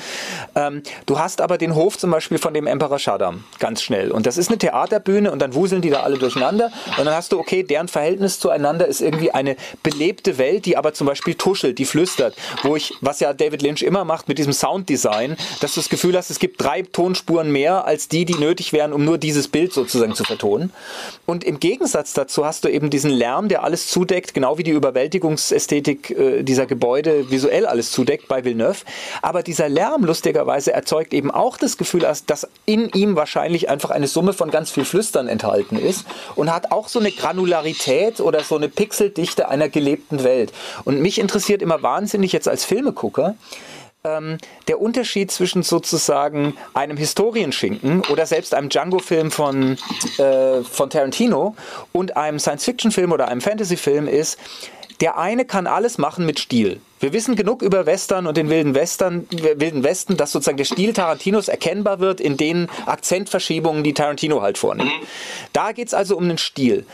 [0.55, 4.11] Ähm, du hast aber den Hof zum Beispiel von dem Emperor Shaddam ganz schnell.
[4.11, 6.71] Und das ist eine Theaterbühne und dann wuseln die da alle durcheinander.
[6.97, 10.93] Und dann hast du, okay, deren Verhältnis zueinander ist irgendwie eine belebte Welt, die aber
[10.93, 14.53] zum Beispiel tuschelt, die flüstert, wo ich, was ja David Lynch immer macht mit diesem
[14.53, 18.73] Sounddesign, dass du das Gefühl hast, es gibt drei Tonspuren mehr als die, die nötig
[18.73, 20.71] wären, um nur dieses Bild sozusagen zu vertonen.
[21.25, 24.71] Und im Gegensatz dazu hast du eben diesen Lärm, der alles zudeckt, genau wie die
[24.89, 28.85] Überwältigungsästhetik äh, dieser Gebäude visuell alles zudeckt bei Villeneuve.
[29.21, 34.07] Aber dieser Lärm, lustigerweise, erzeugt eben auch das Gefühl, dass in ihm wahrscheinlich einfach eine
[34.07, 38.55] Summe von ganz viel Flüstern enthalten ist und hat auch so eine Granularität oder so
[38.55, 40.51] eine Pixeldichte einer gelebten Welt.
[40.85, 43.35] Und mich interessiert immer wahnsinnig jetzt als Filmegucker,
[44.03, 49.77] ähm, der Unterschied zwischen sozusagen einem Historienschinken oder selbst einem Django-Film von,
[50.17, 51.55] äh, von Tarantino
[51.91, 54.37] und einem Science-Fiction-Film oder einem Fantasy-Film ist,
[55.01, 56.81] der eine kann alles machen mit Stil.
[56.99, 60.93] Wir wissen genug über Western und den wilden, Western, wilden Westen, dass sozusagen der Stil
[60.93, 64.91] Tarantinos erkennbar wird in den Akzentverschiebungen, die Tarantino halt vornimmt.
[65.53, 66.85] Da geht es also um den Stil.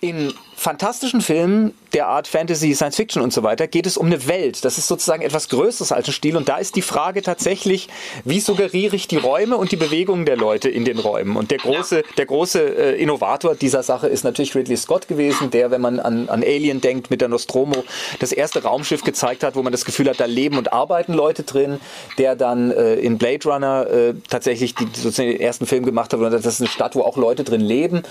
[0.00, 4.26] In fantastischen Filmen der Art Fantasy, Science Fiction und so weiter geht es um eine
[4.26, 4.64] Welt.
[4.64, 6.36] Das ist sozusagen etwas Größeres als ein Stil.
[6.36, 7.88] Und da ist die Frage tatsächlich,
[8.24, 11.36] wie suggeriere ich die Räume und die Bewegungen der Leute in den Räumen?
[11.36, 15.70] Und der große, der große äh, Innovator dieser Sache ist natürlich Ridley Scott gewesen, der,
[15.70, 17.84] wenn man an, an Alien denkt, mit der Nostromo
[18.18, 21.44] das erste Raumschiff gezeigt hat, wo man das Gefühl hat, da leben und arbeiten Leute
[21.44, 21.80] drin.
[22.18, 26.20] Der dann äh, in Blade Runner äh, tatsächlich die, sozusagen den ersten Film gemacht hat,
[26.20, 28.02] das ist eine Stadt, wo auch Leute drin leben.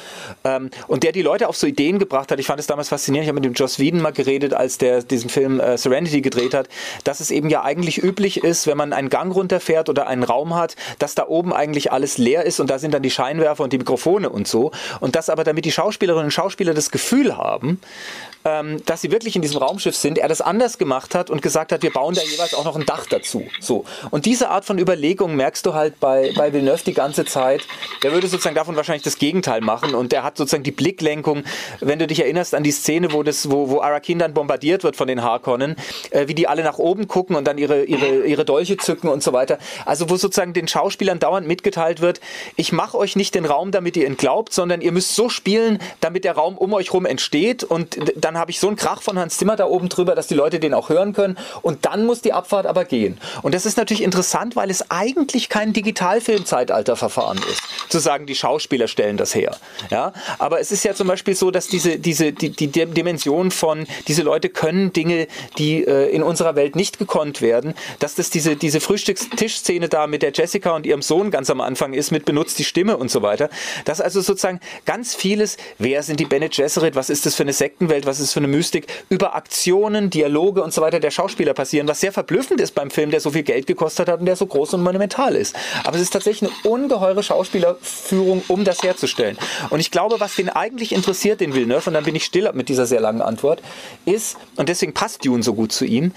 [0.45, 2.41] Ähm, und der die Leute auf so Ideen gebracht hat, hat.
[2.41, 3.26] Ich fand es damals faszinierend.
[3.26, 6.54] Ich habe mit dem Joss Whedon mal geredet, als der diesen Film äh, Serenity gedreht
[6.54, 6.69] hat,
[7.04, 10.56] dass es eben ja eigentlich üblich ist, wenn man einen Gang runterfährt oder einen Raum
[10.56, 13.73] hat, dass da oben eigentlich alles leer ist und da sind dann die Scheinwerfer und
[13.73, 14.71] die Mikrofone und so.
[15.00, 17.80] Und dass aber damit die Schauspielerinnen und Schauspieler das Gefühl haben,
[18.47, 21.71] ähm, dass sie wirklich in diesem Raumschiff sind, er das anders gemacht hat und gesagt
[21.73, 23.43] hat, wir bauen da jeweils auch noch ein Dach dazu.
[23.60, 23.83] So.
[24.10, 27.67] Und diese Art von Überlegung merkst du halt bei, bei Villeneuve die ganze Zeit.
[28.03, 31.43] Der würde sozusagen davon wahrscheinlich das Gegenteil machen und der hat sozusagen die Blicklenkung,
[31.81, 34.95] wenn du dich erinnerst an die Szene, wo das, wo, wo Arakin dann bombardiert wird
[34.95, 35.75] von den Harkonnen,
[36.12, 39.23] äh, wie die alle nach oben gucken und dann ihre, ihre, ihre Dolche zücken und
[39.23, 39.57] so weiter.
[39.86, 42.21] Also wo sozusagen den Schauspielern dauernd mitgeteilt wird,
[42.55, 45.79] ich mache euch nicht den Raum, damit ihr ihn glaubt, sondern ihr müsst so spielen,
[45.99, 49.17] damit der Raum um euch rum entsteht und dann habe ich so einen Krach von
[49.19, 51.38] Hans Zimmer da oben drüber, dass die Leute den auch hören können.
[51.62, 53.19] Und dann muss die Abfahrt aber gehen.
[53.41, 57.62] Und das ist natürlich interessant, weil es eigentlich kein Digitalfilm-Zeitalterverfahren ist.
[57.89, 59.56] Zu sagen, die Schauspieler stellen das her.
[59.89, 60.13] Ja?
[60.39, 64.23] Aber es ist ja zum Beispiel so, dass diese, diese, die, die Dimension von, diese
[64.23, 68.80] Leute können Dinge, die äh, in unserer Welt nicht gekonnt werden, dass das diese, diese
[68.80, 72.63] Frühstückstischszene da mit der Jessica und ihrem Sohn ganz am Anfang ist, mit benutzt die
[72.63, 73.50] Stimme und so weiter.
[73.86, 77.54] Dass also sozusagen ganz vieles, wer sind die Bene Gesserit, was ist das für eine
[77.54, 81.53] Sektenwelt, was ist das für eine Mystik, über Aktionen, Dialoge und so weiter der Schauspieler
[81.53, 84.36] passieren, was sehr verblüffend ist beim Film, der so viel Geld gekostet hat und der
[84.36, 85.56] so groß und monumental ist.
[85.84, 89.38] Aber es ist tatsächlich eine ungeheure Schauspielerführung, um das herzustellen.
[89.69, 92.69] Und ich glaube, was den eigentlich interessiert, den Villeneuve, und dann bin ich still mit
[92.69, 93.62] dieser sehr langen Antwort,
[94.06, 96.12] ist, und deswegen passt Dune so gut zu ihm,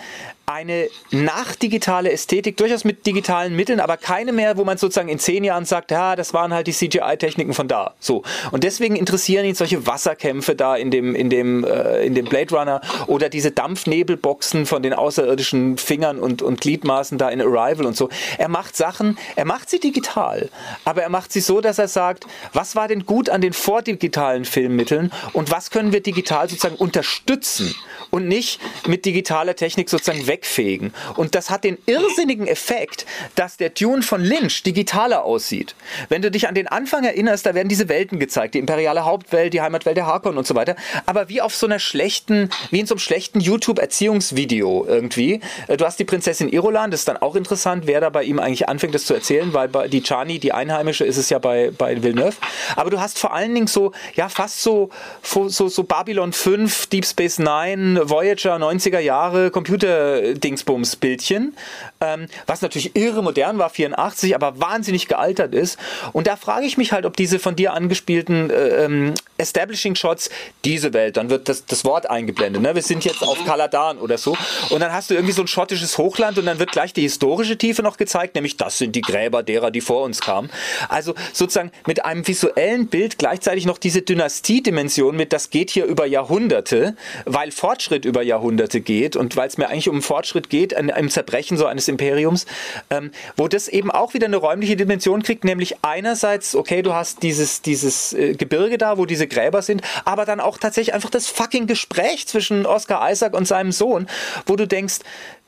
[0.53, 5.45] eine nachdigitale Ästhetik, durchaus mit digitalen Mitteln, aber keine mehr, wo man sozusagen in zehn
[5.45, 7.95] Jahren sagt, ja, das waren halt die CGI-Techniken von da.
[8.01, 8.23] So.
[8.51, 12.55] Und deswegen interessieren ihn solche Wasserkämpfe da in dem, in dem, äh, in dem Blade
[12.55, 17.97] Runner oder diese Dampfnebelboxen von den außerirdischen Fingern und, und Gliedmaßen da in Arrival und
[17.97, 18.09] so.
[18.39, 20.49] Er macht Sachen, er macht sie digital,
[20.85, 24.45] aber er macht sie so, dass er sagt, was war denn gut an den vordigitalen
[24.45, 27.75] Filmmitteln und was können wir digital sozusagen unterstützen
[28.11, 30.93] und nicht mit digitaler Technik sozusagen weg wegfegen.
[31.17, 35.75] Und das hat den irrsinnigen Effekt, dass der Tune von Lynch digitaler aussieht.
[36.09, 39.53] Wenn du dich an den Anfang erinnerst, da werden diese Welten gezeigt, die imperiale Hauptwelt,
[39.53, 40.77] die Heimatwelt der Harkon und so weiter,
[41.07, 45.41] aber wie auf so einer schlechten, wie in so einem schlechten YouTube-Erziehungsvideo irgendwie.
[45.69, 48.39] Äh, du hast die Prinzessin Irolan, das ist dann auch interessant, wer da bei ihm
[48.39, 51.71] eigentlich anfängt, das zu erzählen, weil bei die Chani, die Einheimische, ist es ja bei,
[51.77, 52.37] bei Villeneuve.
[52.77, 54.91] Aber du hast vor allen Dingen so, ja, fast so,
[55.23, 61.57] so, so Babylon 5, Deep Space Nine, Voyager, 90er Jahre, Computer Dingsbums-Bildchen,
[62.01, 65.79] ähm, was natürlich irre modern war, 84, aber wahnsinnig gealtert ist.
[66.13, 70.31] Und da frage ich mich halt, ob diese von dir angespielten äh, ähm, Establishing Shots
[70.65, 72.63] diese Welt, dann wird das, das Wort eingeblendet.
[72.63, 72.75] Ne?
[72.75, 74.37] Wir sind jetzt auf Kaladan oder so.
[74.71, 77.57] Und dann hast du irgendwie so ein schottisches Hochland und dann wird gleich die historische
[77.57, 80.51] Tiefe noch gezeigt, nämlich das sind die Gräber derer, die vor uns kamen.
[80.89, 86.07] Also sozusagen mit einem visuellen Bild gleichzeitig noch diese Dynastiedimension mit, das geht hier über
[86.07, 91.09] Jahrhunderte, weil Fortschritt über Jahrhunderte geht und weil es mir eigentlich um Fortschritt geht, im
[91.09, 92.45] Zerbrechen so eines Imperiums,
[92.91, 97.23] ähm, wo das eben auch wieder eine räumliche Dimension kriegt, nämlich einerseits, okay, du hast
[97.23, 101.29] dieses, dieses äh, Gebirge da, wo diese Gräber sind, aber dann auch tatsächlich einfach das
[101.29, 104.09] fucking Gespräch zwischen Oscar Isaac und seinem Sohn,
[104.47, 104.99] wo du denkst,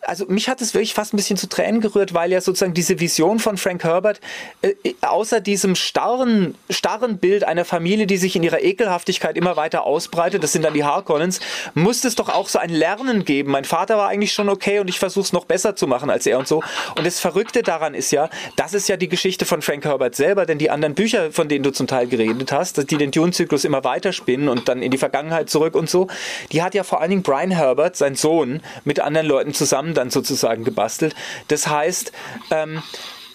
[0.02, 2.98] also mich hat es wirklich fast ein bisschen zu Tränen gerührt, weil ja sozusagen diese
[2.98, 4.20] Vision von Frank Herbert
[4.62, 9.84] äh, außer diesem starren, starren Bild einer Familie, die sich in ihrer Ekelhaftigkeit immer weiter
[9.84, 11.40] ausbreitet, das sind dann die Harkonnens,
[11.74, 13.52] muss es doch auch so ein Lernen geben.
[13.52, 16.26] Mein Vater war eigentlich schon okay und ich versuche es noch besser zu machen als
[16.26, 16.62] er und so.
[16.96, 20.46] Und das Verrückte daran ist ja, das ist ja die Geschichte von Frank Herbert selber,
[20.46, 23.84] denn die anderen Bücher, von denen du zum Teil geredet hast, die den Dune-Zyklus immer
[23.84, 26.08] weiterspinnen und dann in die Vergangenheit zurück und so,
[26.50, 30.10] die hat ja vor allen Dingen Brian Herbert, sein Sohn, mit anderen Leuten zusammen dann
[30.10, 31.14] sozusagen gebastelt.
[31.48, 32.12] Das heißt,
[32.50, 32.82] ähm,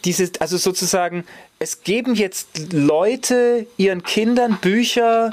[0.06, 1.26] diese, also sozusagen,
[1.60, 5.32] es geben jetzt Leute ihren Kindern Bücher,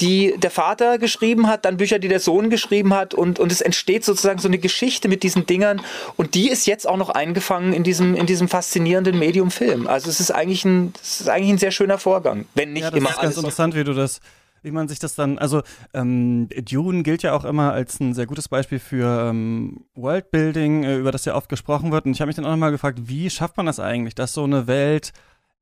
[0.00, 3.60] die der Vater geschrieben hat, dann Bücher, die der Sohn geschrieben hat und, und es
[3.60, 5.82] entsteht sozusagen so eine Geschichte mit diesen Dingern
[6.16, 9.86] und die ist jetzt auch noch eingefangen in diesem, in diesem faszinierenden Medium Film.
[9.86, 12.90] Also es ist eigentlich ein, es ist eigentlich ein sehr schöner Vorgang, wenn nicht ja,
[12.90, 14.20] das immer ist ganz interessant, wie du das
[14.62, 15.62] wie man sich das dann, also
[15.94, 20.96] ähm, Dune gilt ja auch immer als ein sehr gutes Beispiel für ähm, Worldbuilding, äh,
[20.96, 22.06] über das ja oft gesprochen wird.
[22.06, 24.44] Und ich habe mich dann auch nochmal gefragt, wie schafft man das eigentlich, dass so
[24.44, 25.12] eine Welt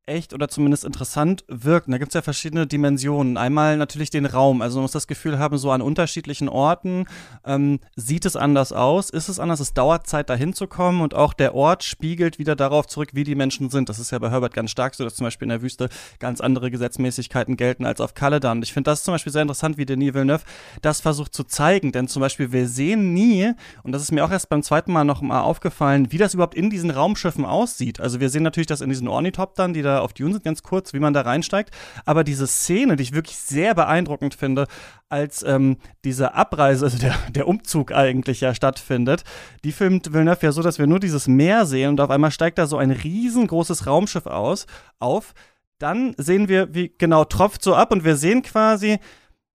[0.09, 1.87] echt oder zumindest interessant wirkt.
[1.87, 3.37] Und da gibt es ja verschiedene Dimensionen.
[3.37, 4.63] Einmal natürlich den Raum.
[4.63, 7.07] Also man muss das Gefühl haben, so an unterschiedlichen Orten
[7.45, 11.15] ähm, sieht es anders aus, ist es anders, es dauert Zeit, dahin zu kommen und
[11.15, 13.89] auch der Ort spiegelt wieder darauf zurück, wie die Menschen sind.
[13.89, 16.41] Das ist ja bei Herbert ganz stark so, dass zum Beispiel in der Wüste ganz
[16.41, 18.59] andere Gesetzmäßigkeiten gelten als auf Caladan.
[18.59, 20.45] Und ich finde das zum Beispiel sehr interessant, wie Denis Villeneuve
[20.83, 21.93] das versucht zu zeigen.
[21.93, 25.05] Denn zum Beispiel, wir sehen nie, und das ist mir auch erst beim zweiten Mal
[25.05, 28.01] noch mal aufgefallen, wie das überhaupt in diesen Raumschiffen aussieht.
[28.01, 30.93] Also wir sehen natürlich das in diesen Ornithoptern, die da auf Dune sind, ganz kurz,
[30.93, 31.71] wie man da reinsteigt.
[32.05, 34.67] Aber diese Szene, die ich wirklich sehr beeindruckend finde,
[35.09, 39.25] als ähm, diese Abreise, also der, der Umzug eigentlich ja stattfindet,
[39.65, 42.59] die filmt Villeneuve ja so, dass wir nur dieses Meer sehen und auf einmal steigt
[42.59, 44.67] da so ein riesengroßes Raumschiff aus,
[44.99, 45.35] auf.
[45.79, 48.99] Dann sehen wir, wie genau tropft so ab und wir sehen quasi,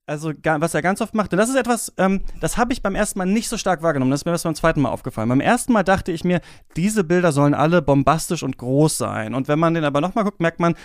[0.06, 2.96] also was er ganz oft macht, und das ist etwas, ähm, das habe ich beim
[2.96, 5.30] ersten Mal nicht so stark wahrgenommen, das ist mir erst beim zweiten Mal aufgefallen.
[5.30, 6.42] Beim ersten Mal dachte ich mir,
[6.76, 9.34] diese Bilder sollen alle bombastisch und groß sein.
[9.34, 10.76] Und wenn man den aber nochmal guckt, merkt man,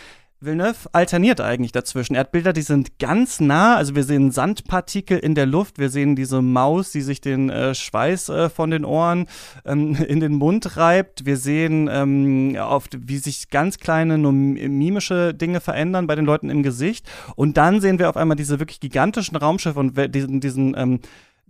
[0.40, 2.14] Villeneuve alterniert eigentlich dazwischen.
[2.14, 5.90] Er hat Bilder, die sind ganz nah, also wir sehen Sandpartikel in der Luft, wir
[5.90, 9.26] sehen diese Maus, die sich den äh, Schweiß äh, von den Ohren
[9.64, 11.26] ähm, in den Mund reibt.
[11.26, 16.50] Wir sehen, ähm, oft, wie sich ganz kleine, nur mimische Dinge verändern bei den Leuten
[16.50, 17.08] im Gesicht.
[17.34, 21.00] Und dann sehen wir auf einmal diese wirklich gigantischen Raumschiffe und diesen, diesen ähm,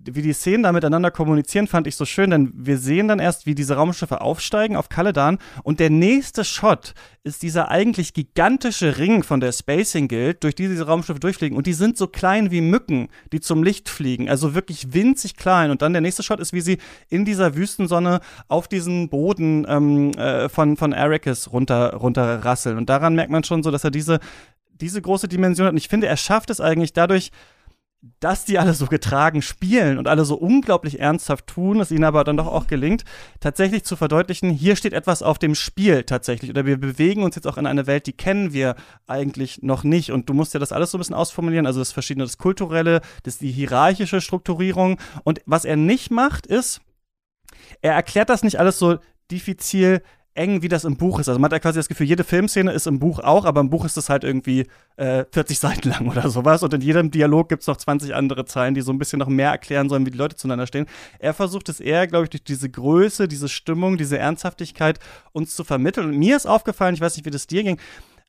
[0.04, 3.46] wie die Szenen da miteinander kommunizieren, fand ich so schön, denn wir sehen dann erst,
[3.46, 9.22] wie diese Raumschiffe aufsteigen auf Kaladan und der nächste Shot ist dieser eigentlich gigantische Ring
[9.22, 12.60] von der Spacing Guild, durch die diese Raumschiffe durchfliegen und die sind so klein wie
[12.60, 16.52] Mücken, die zum Licht fliegen, also wirklich winzig klein und dann der nächste Shot ist,
[16.52, 22.44] wie sie in dieser Wüstensonne auf diesen Boden ähm, äh, von, von Arrakis runter, runter
[22.44, 24.20] rasseln und daran merkt man schon so, dass er diese,
[24.80, 27.32] diese große Dimension hat und ich finde, er schafft es eigentlich dadurch,
[28.20, 32.22] dass die alle so getragen spielen und alle so unglaublich ernsthaft tun, es ihnen aber
[32.22, 33.04] dann doch auch gelingt,
[33.40, 36.50] tatsächlich zu verdeutlichen, hier steht etwas auf dem Spiel tatsächlich.
[36.50, 38.76] Oder wir bewegen uns jetzt auch in eine Welt, die kennen wir
[39.08, 40.12] eigentlich noch nicht.
[40.12, 43.00] Und du musst ja das alles so ein bisschen ausformulieren, also das Verschiedene, das Kulturelle,
[43.24, 45.00] das die hierarchische Strukturierung.
[45.24, 46.80] Und was er nicht macht, ist,
[47.82, 48.98] er erklärt das nicht alles so
[49.30, 50.02] diffizil
[50.34, 51.28] eng, wie das im Buch ist.
[51.28, 53.70] Also man hat ja quasi das Gefühl, jede Filmszene ist im Buch auch, aber im
[53.70, 56.62] Buch ist es halt irgendwie äh, 40 Seiten lang oder sowas.
[56.62, 59.28] Und in jedem Dialog gibt es noch 20 andere Zeilen, die so ein bisschen noch
[59.28, 60.86] mehr erklären sollen, wie die Leute zueinander stehen.
[61.18, 65.00] Er versucht es eher, glaube ich, durch diese Größe, diese Stimmung, diese Ernsthaftigkeit
[65.32, 66.08] uns zu vermitteln.
[66.08, 67.78] Und mir ist aufgefallen, ich weiß nicht, wie das dir ging,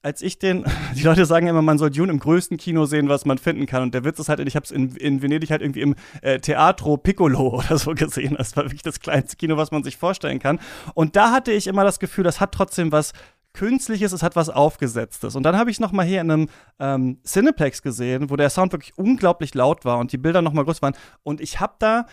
[0.02, 3.26] als ich den, die Leute sagen immer, man soll Dune im größten Kino sehen, was
[3.26, 3.84] man finden kann.
[3.84, 6.40] Und der Witz ist halt, ich habe es in, in Venedig halt irgendwie im äh,
[6.40, 8.36] Teatro Piccolo oder so gesehen.
[8.38, 10.60] Das war wirklich das kleinste Kino, was man sich vorstellen kann.
[10.94, 13.14] Und da hatte ich immer das Gefühl, das hat trotzdem was
[13.54, 15.36] Künstliches, es hat was Aufgesetztes.
[15.36, 18.72] Und dann habe ich es nochmal hier in einem ähm, Cineplex gesehen, wo der Sound
[18.74, 20.94] wirklich unglaublich laut war und die Bilder nochmal groß waren.
[21.24, 22.06] Und ich habe da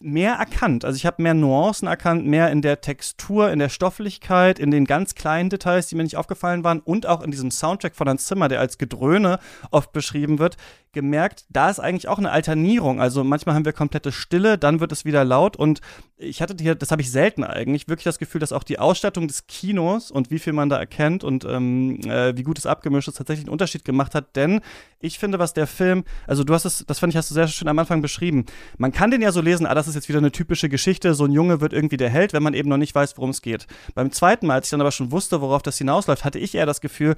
[0.00, 0.84] mehr erkannt.
[0.84, 4.86] Also ich habe mehr Nuancen erkannt, mehr in der Textur, in der Stofflichkeit, in den
[4.86, 8.26] ganz kleinen Details, die mir nicht aufgefallen waren und auch in diesem Soundtrack von Hans
[8.26, 9.38] Zimmer, der als Gedröhne
[9.70, 10.56] oft beschrieben wird,
[10.92, 13.00] gemerkt, da ist eigentlich auch eine Alternierung.
[13.00, 15.80] Also manchmal haben wir komplette Stille, dann wird es wieder laut und
[16.16, 19.26] ich hatte hier, das habe ich selten eigentlich, wirklich das Gefühl, dass auch die Ausstattung
[19.26, 23.08] des Kinos und wie viel man da erkennt und ähm, äh, wie gut es abgemischt
[23.08, 24.36] ist, tatsächlich einen Unterschied gemacht hat.
[24.36, 24.60] Denn
[25.00, 27.48] ich finde, was der Film, also du hast es, das fand ich, hast du sehr
[27.48, 28.44] schön am Anfang beschrieben.
[28.76, 31.24] Man kann den ja so lesen, ah, das ist jetzt wieder eine typische Geschichte, so
[31.24, 33.66] ein Junge wird irgendwie der Held, wenn man eben noch nicht weiß, worum es geht.
[33.94, 36.66] Beim zweiten Mal, als ich dann aber schon wusste, worauf das hinausläuft, hatte ich eher
[36.66, 37.16] das Gefühl,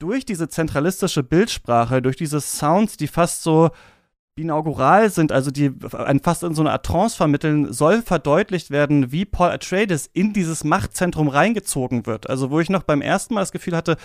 [0.00, 3.70] durch diese zentralistische Bildsprache, durch diese Sounds, die fast so
[4.34, 9.12] binaugural sind, also die einen fast in so eine Art Trance vermitteln, soll verdeutlicht werden,
[9.12, 12.30] wie Paul Atreides in dieses Machtzentrum reingezogen wird.
[12.30, 13.96] Also wo ich noch beim ersten Mal das Gefühl hatte,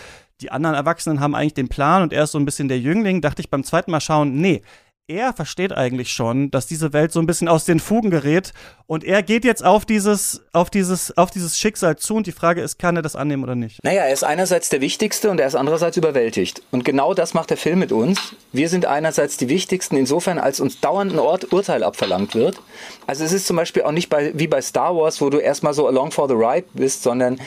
[0.42, 3.22] die anderen Erwachsenen haben eigentlich den Plan und er ist so ein bisschen der Jüngling,
[3.22, 4.62] dachte ich beim zweiten Mal schauen, nee,
[5.08, 8.54] er versteht eigentlich schon, dass diese Welt so ein bisschen aus den Fugen gerät
[8.88, 12.62] und er geht jetzt auf dieses, auf dieses, auf dieses Schicksal zu und die Frage
[12.62, 13.84] ist, kann er das annehmen oder nicht?
[13.84, 16.64] Naja, er ist einerseits der Wichtigste und er ist andererseits überwältigt.
[16.72, 18.36] Und genau das macht der Film mit uns.
[18.52, 22.60] Wir sind einerseits die Wichtigsten, insofern als uns dauernd ein Ort Urteil abverlangt wird.
[23.06, 25.76] Also es ist zum Beispiel auch nicht bei, wie bei Star Wars, wo du erstmal
[25.76, 27.40] so along for the ride bist, sondern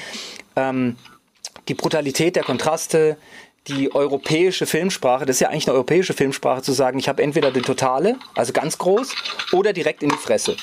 [0.54, 0.96] ähm,
[1.66, 3.16] die Brutalität der Kontraste,
[3.68, 7.50] die europäische Filmsprache, das ist ja eigentlich eine europäische Filmsprache, zu sagen, ich habe entweder
[7.50, 9.14] die Totale, also ganz groß,
[9.52, 10.56] oder direkt in die Fresse.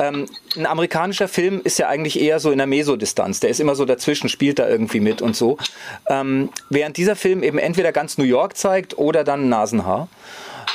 [0.00, 3.40] Ähm, ein amerikanischer Film ist ja eigentlich eher so in der Mesodistanz.
[3.40, 5.58] Der ist immer so dazwischen, spielt da irgendwie mit und so.
[6.08, 10.08] Ähm, während dieser Film eben entweder ganz New York zeigt oder dann Nasenhaar.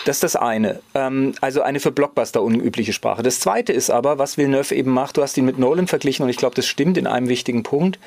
[0.05, 0.79] Das ist das eine.
[0.95, 3.23] Ähm, also eine für Blockbuster unübliche Sprache.
[3.23, 6.29] Das zweite ist aber, was Villeneuve eben macht, du hast ihn mit Nolan verglichen und
[6.29, 7.99] ich glaube, das stimmt in einem wichtigen Punkt.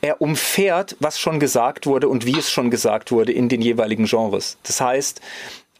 [0.00, 4.06] Er umfährt, was schon gesagt wurde und wie es schon gesagt wurde in den jeweiligen
[4.06, 4.58] Genres.
[4.62, 5.20] Das heißt,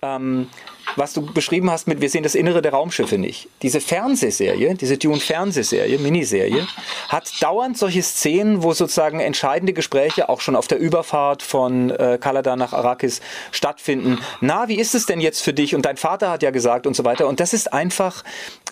[0.02, 0.48] ähm,
[0.96, 3.48] was du beschrieben hast mit Wir sehen das Innere der Raumschiffe nicht.
[3.62, 6.66] Diese Fernsehserie, diese Dune-Fernsehserie, Miniserie,
[7.08, 12.18] hat dauernd solche Szenen, wo sozusagen entscheidende Gespräche auch schon auf der Überfahrt von äh,
[12.20, 14.18] Kaladan nach Arrakis stattfinden.
[14.40, 15.74] Na, wie ist es denn jetzt für dich?
[15.74, 17.26] Und dein Vater hat ja gesagt und so weiter.
[17.26, 18.24] Und das ist einfach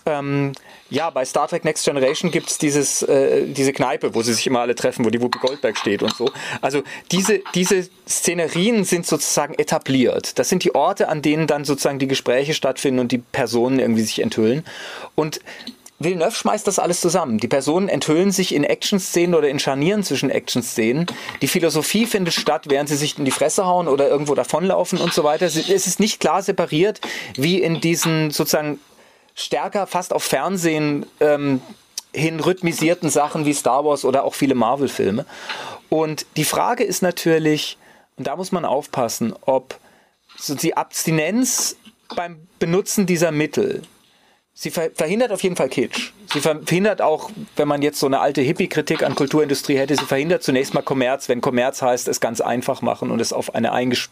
[0.06, 0.52] ähm,
[0.90, 4.60] ja, bei Star Trek Next Generation gibt es äh, diese Kneipe, wo sie sich immer
[4.60, 6.30] alle treffen, wo die Whoopi Goldberg steht und so.
[6.60, 10.38] Also diese, diese Szenerien sind sozusagen etabliert.
[10.38, 14.02] Das sind die Orte, an denen dann sozusagen die Gespräche stattfinden und die Personen irgendwie
[14.02, 14.64] sich enthüllen.
[15.14, 15.40] Und
[16.00, 17.38] Villeneuve schmeißt das alles zusammen.
[17.38, 21.06] Die Personen enthüllen sich in Action-Szenen oder in Scharnieren zwischen Action-Szenen.
[21.42, 25.12] Die Philosophie findet statt, während sie sich in die Fresse hauen oder irgendwo davonlaufen und
[25.12, 25.44] so weiter.
[25.44, 27.02] Es ist nicht klar separiert,
[27.34, 28.80] wie in diesen sozusagen
[29.34, 31.60] stärker fast auf Fernsehen ähm,
[32.14, 35.26] hin rhythmisierten Sachen wie Star Wars oder auch viele Marvel-Filme.
[35.90, 37.76] Und die Frage ist natürlich,
[38.16, 39.78] und da muss man aufpassen, ob
[40.36, 41.76] so die Abstinenz
[42.14, 43.82] beim Benutzen dieser Mittel
[44.52, 46.10] Sie verhindert auf jeden Fall Kitsch.
[46.30, 50.42] Sie verhindert auch, wenn man jetzt so eine alte Hippie-Kritik an Kulturindustrie hätte, sie verhindert
[50.42, 54.10] zunächst mal Kommerz, wenn Kommerz heißt, es ganz einfach machen und es auf eine eingesch...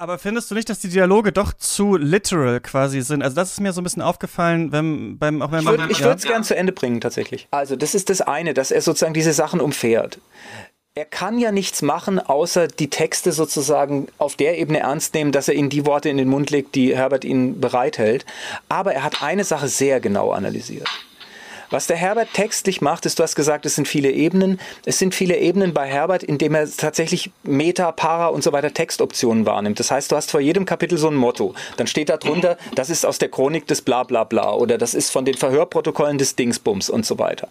[0.00, 3.22] Aber findest du nicht, dass die Dialoge doch zu literal quasi sind?
[3.22, 5.88] Also das ist mir so ein bisschen aufgefallen, wenn beim auch wenn man...
[5.88, 6.32] Ich würde es ja.
[6.32, 7.48] gern zu Ende bringen, tatsächlich.
[7.50, 10.18] Also das ist das eine, dass er sozusagen diese Sachen umfährt
[10.96, 15.46] er kann ja nichts machen, außer die Texte sozusagen auf der Ebene ernst nehmen, dass
[15.46, 18.26] er ihnen die Worte in den Mund legt, die Herbert ihnen bereithält.
[18.68, 20.88] Aber er hat eine Sache sehr genau analysiert.
[21.72, 24.58] Was der Herbert textlich macht, ist, du hast gesagt, es sind viele Ebenen.
[24.84, 29.46] Es sind viele Ebenen bei Herbert, indem er tatsächlich Meta, Para und so weiter Textoptionen
[29.46, 29.78] wahrnimmt.
[29.78, 31.54] Das heißt, du hast vor jedem Kapitel so ein Motto.
[31.76, 34.94] Dann steht da drunter, das ist aus der Chronik des Blablabla Bla Bla oder das
[34.94, 37.46] ist von den Verhörprotokollen des Dingsbums und so weiter.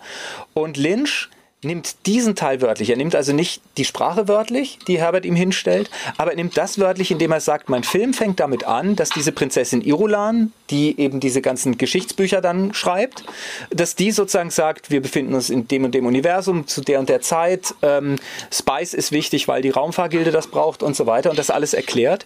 [0.54, 1.30] Und Lynch
[1.62, 2.90] nimmt diesen Teil wörtlich.
[2.90, 6.80] Er nimmt also nicht die Sprache wörtlich, die Herbert ihm hinstellt, aber er nimmt das
[6.80, 11.20] wörtlich, indem er sagt, mein Film fängt damit an, dass diese Prinzessin Irulan, die eben
[11.20, 13.26] diese ganzen Geschichtsbücher dann schreibt,
[13.72, 17.10] dass die sozusagen sagt, wir befinden uns in dem und dem Universum zu der und
[17.10, 18.16] der Zeit, ähm,
[18.52, 22.26] Spice ist wichtig, weil die Raumfahrgilde das braucht und so weiter und das alles erklärt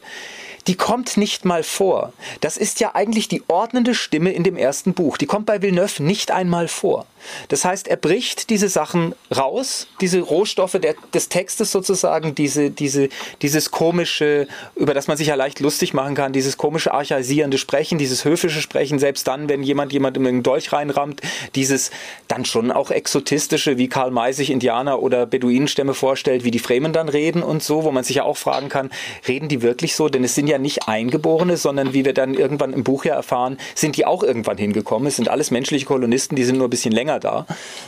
[0.68, 2.14] die kommt nicht mal vor.
[2.42, 5.18] Das ist ja eigentlich die ordnende Stimme in dem ersten Buch.
[5.18, 7.06] Die kommt bei Villeneuve nicht einmal vor.
[7.48, 13.10] Das heißt, er bricht diese Sachen raus, diese Rohstoffe der, des Textes sozusagen, diese, diese,
[13.42, 17.98] dieses komische, über das man sich ja leicht lustig machen kann, dieses komische archaisierende Sprechen,
[17.98, 21.22] dieses höfische Sprechen, selbst dann, wenn jemand jemandem einen Dolch reinrammt,
[21.56, 21.92] dieses
[22.28, 26.94] dann schon auch exotistische, wie Karl May sich Indianer oder Beduinenstämme vorstellt, wie die Fremen
[26.94, 28.92] dann reden und so, wo man sich ja auch fragen kann,
[29.28, 30.10] reden die wirklich so?
[30.10, 33.58] Denn es sind ja nicht Eingeborene, sondern wie wir dann irgendwann im Buch ja erfahren,
[33.76, 35.08] sind die auch irgendwann hingekommen.
[35.08, 37.46] Es sind alles menschliche Kolonisten, die sind nur ein bisschen länger da.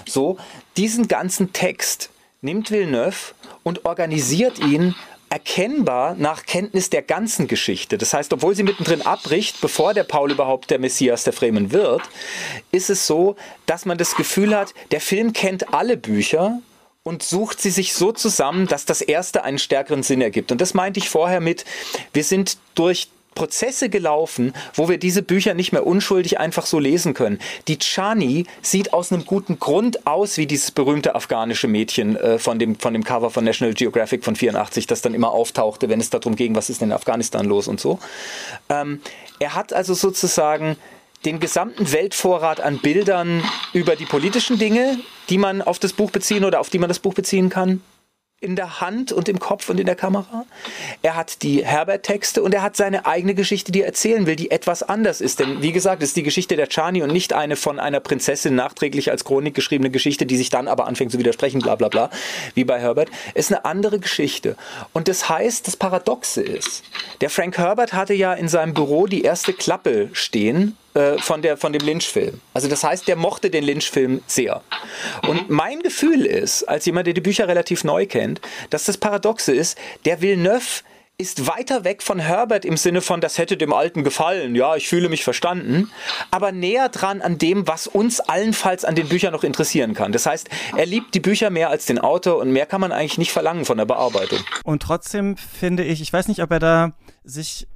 [0.08, 0.38] So,
[0.78, 2.10] diesen ganzen Text
[2.42, 4.96] nimmt Villeneuve und organisiert ihn
[5.30, 7.98] erkennbar nach Kenntnis der ganzen Geschichte.
[7.98, 12.04] Das heißt, obwohl sie mittendrin abbricht, bevor der Paul überhaupt der Messias der Fremen wird,
[12.72, 16.60] ist es so, dass man das Gefühl hat, der Film kennt alle Bücher
[17.06, 20.52] und sucht sie sich so zusammen, dass das erste einen stärkeren Sinn ergibt.
[20.52, 21.64] Und das meinte ich vorher mit,
[22.14, 27.14] wir sind durch Prozesse gelaufen, wo wir diese Bücher nicht mehr unschuldig einfach so lesen
[27.14, 27.38] können.
[27.68, 32.58] Die Chani sieht aus einem guten Grund aus wie dieses berühmte afghanische Mädchen äh, von,
[32.58, 36.10] dem, von dem Cover von National Geographic von 84, das dann immer auftauchte, wenn es
[36.10, 38.00] darum ging, was ist denn in Afghanistan los und so.
[38.70, 39.02] Ähm,
[39.40, 40.78] er hat also sozusagen
[41.26, 46.46] den gesamten Weltvorrat an Bildern über die politischen Dinge, die man auf das Buch beziehen
[46.46, 47.82] oder auf die man das Buch beziehen kann,
[48.42, 50.46] in der Hand und im Kopf und in der Kamera.
[51.02, 54.52] Er hat die Herbert-Texte und er hat seine eigene Geschichte, die er erzählen will, die
[54.52, 55.40] etwas anders ist.
[55.40, 58.54] Denn wie gesagt, es ist die Geschichte der Chani und nicht eine von einer Prinzessin
[58.54, 62.10] nachträglich als Chronik geschriebene Geschichte, die sich dann aber anfängt zu widersprechen, bla bla bla,
[62.54, 63.10] wie bei Herbert.
[63.34, 64.58] Es ist eine andere Geschichte.
[64.94, 66.84] Und das heißt, das Paradoxe ist,
[67.22, 71.58] der Frank Herbert hatte ja in seinem Büro die erste Klappe stehen äh, von, der,
[71.58, 72.40] von dem Lynch-Film.
[72.54, 74.62] Also das heißt, der mochte den Lynch-Film sehr.
[75.28, 78.40] Und mein Gefühl ist, als jemand, der die Bücher relativ neu kennt,
[78.70, 80.84] dass das Paradoxe ist, der Villeneuve
[81.18, 84.88] ist weiter weg von Herbert im Sinne von, das hätte dem Alten gefallen, ja, ich
[84.88, 85.92] fühle mich verstanden,
[86.32, 90.12] aber näher dran an dem, was uns allenfalls an den Büchern noch interessieren kann.
[90.12, 93.18] Das heißt, er liebt die Bücher mehr als den Autor und mehr kann man eigentlich
[93.18, 94.40] nicht verlangen von der Bearbeitung.
[94.64, 96.92] Und trotzdem finde ich, ich weiß nicht, ob er da
[97.24, 97.68] sich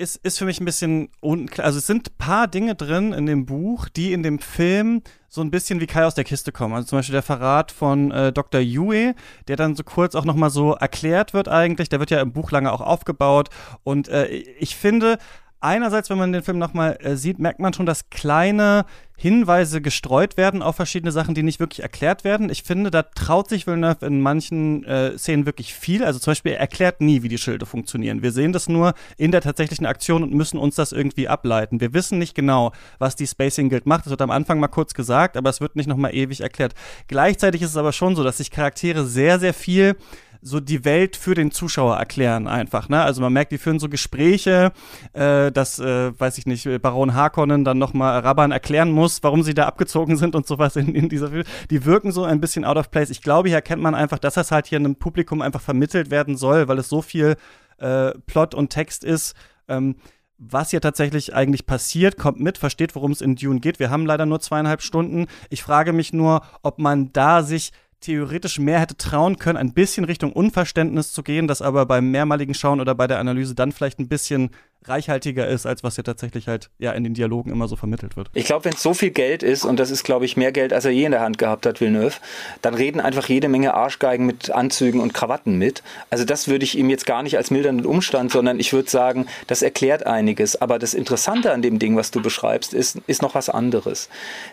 [0.00, 1.66] ist, ist für mich ein bisschen unklar.
[1.66, 5.50] Also es sind paar Dinge drin in dem Buch, die in dem Film so ein
[5.50, 6.74] bisschen wie Kai aus der Kiste kommen.
[6.74, 8.60] Also zum Beispiel der Verrat von äh, Dr.
[8.60, 9.14] Yue,
[9.46, 11.88] der dann so kurz auch nochmal so erklärt wird eigentlich.
[11.90, 13.50] Der wird ja im Buch lange auch aufgebaut.
[13.84, 15.18] Und äh, ich finde,
[15.60, 18.84] einerseits, wenn man den Film nochmal äh, sieht, merkt man schon, dass kleine
[19.16, 22.48] Hinweise gestreut werden auf verschiedene Sachen, die nicht wirklich erklärt werden.
[22.48, 26.02] Ich finde, da traut sich Villeneuve in manchen äh, Szenen wirklich viel.
[26.04, 28.22] Also zum Beispiel, er erklärt nie, wie die Schilde funktionieren.
[28.22, 31.82] Wir sehen das nur in der tatsächlichen Aktion und müssen uns das irgendwie ableiten.
[31.82, 34.06] Wir wissen nicht genau, was die Spacing Guild macht.
[34.06, 36.74] Das wird am Anfang mal kurz gesagt, aber es wird nicht nochmal ewig erklärt.
[37.06, 39.96] Gleichzeitig ist es aber schon so, dass sich Charaktere sehr, sehr viel
[40.42, 42.88] so die Welt für den Zuschauer erklären einfach.
[42.88, 43.00] Ne?
[43.02, 44.72] Also man merkt, die führen so Gespräche,
[45.12, 49.54] äh, dass, äh, weiß ich nicht, Baron Harkonnen dann nochmal Rabban erklären muss, warum sie
[49.54, 51.44] da abgezogen sind und sowas in, in dieser Film.
[51.70, 53.10] Die wirken so ein bisschen out of place.
[53.10, 56.36] Ich glaube, hier erkennt man einfach, dass das halt hier einem Publikum einfach vermittelt werden
[56.36, 57.36] soll, weil es so viel
[57.78, 59.34] äh, Plot und Text ist.
[59.68, 59.96] Ähm,
[60.42, 63.78] was hier tatsächlich eigentlich passiert, kommt mit, versteht, worum es in Dune geht.
[63.78, 65.26] Wir haben leider nur zweieinhalb Stunden.
[65.50, 70.04] Ich frage mich nur, ob man da sich theoretisch mehr hätte trauen können, ein bisschen
[70.04, 73.98] Richtung Unverständnis zu gehen, das aber beim mehrmaligen Schauen oder bei der Analyse dann vielleicht
[73.98, 74.50] ein bisschen
[74.84, 78.30] reichhaltiger ist, als was ja tatsächlich halt ja in den Dialogen immer so vermittelt wird.
[78.32, 80.72] Ich glaube, wenn es so viel Geld ist, und das ist, glaube ich, mehr Geld,
[80.72, 82.16] als er je in der Hand gehabt hat, Villeneuve,
[82.62, 85.82] dann reden einfach jede Menge Arschgeigen mit Anzügen und Krawatten mit.
[86.08, 89.26] Also das würde ich ihm jetzt gar nicht als mildernden Umstand, sondern ich würde sagen,
[89.46, 90.60] das erklärt einiges.
[90.60, 94.08] Aber das Interessante an dem Ding, was du beschreibst, ist, ist noch was anderes.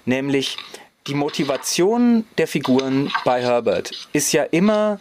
[0.06, 0.58] Nämlich,
[1.08, 5.00] die Motivation der Figuren bei Herbert ist ja immer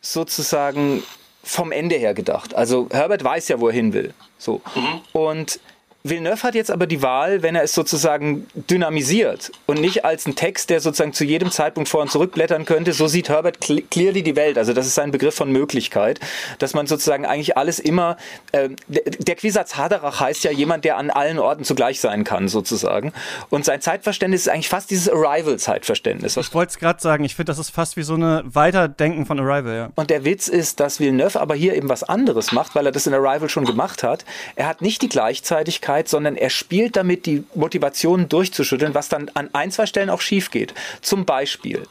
[0.00, 1.02] sozusagen
[1.44, 2.54] vom Ende her gedacht.
[2.54, 4.14] Also Herbert weiß ja, wo er hin will.
[4.38, 4.60] So.
[4.74, 5.00] Mhm.
[5.12, 5.60] Und
[6.04, 10.34] Villeneuve hat jetzt aber die Wahl, wenn er es sozusagen dynamisiert und nicht als ein
[10.34, 12.92] Text, der sozusagen zu jedem Zeitpunkt vor und zurückblättern könnte.
[12.92, 14.58] So sieht Herbert clearly die Welt.
[14.58, 16.18] Also das ist ein Begriff von Möglichkeit,
[16.58, 18.16] dass man sozusagen eigentlich alles immer.
[18.50, 23.12] Äh, der Quisatz Haderach heißt ja jemand, der an allen Orten zugleich sein kann, sozusagen.
[23.48, 26.36] Und sein Zeitverständnis ist eigentlich fast dieses Arrival-Zeitverständnis.
[26.36, 27.22] Ich wollte es gerade sagen.
[27.22, 29.74] Ich finde, das ist fast wie so eine Weiterdenken von Arrival.
[29.76, 29.90] Ja.
[29.94, 33.06] Und der Witz ist, dass Villeneuve aber hier eben was anderes macht, weil er das
[33.06, 34.24] in Arrival schon gemacht hat.
[34.56, 39.30] Er hat nicht die Gleichzeitigkeit Persönlichkeit, sondern er spielt damit, die Motivation durchzuschütteln, was dann
[39.34, 40.74] an ein, zwei Stellen auch schief geht.
[41.00, 41.82] Zum Beispiel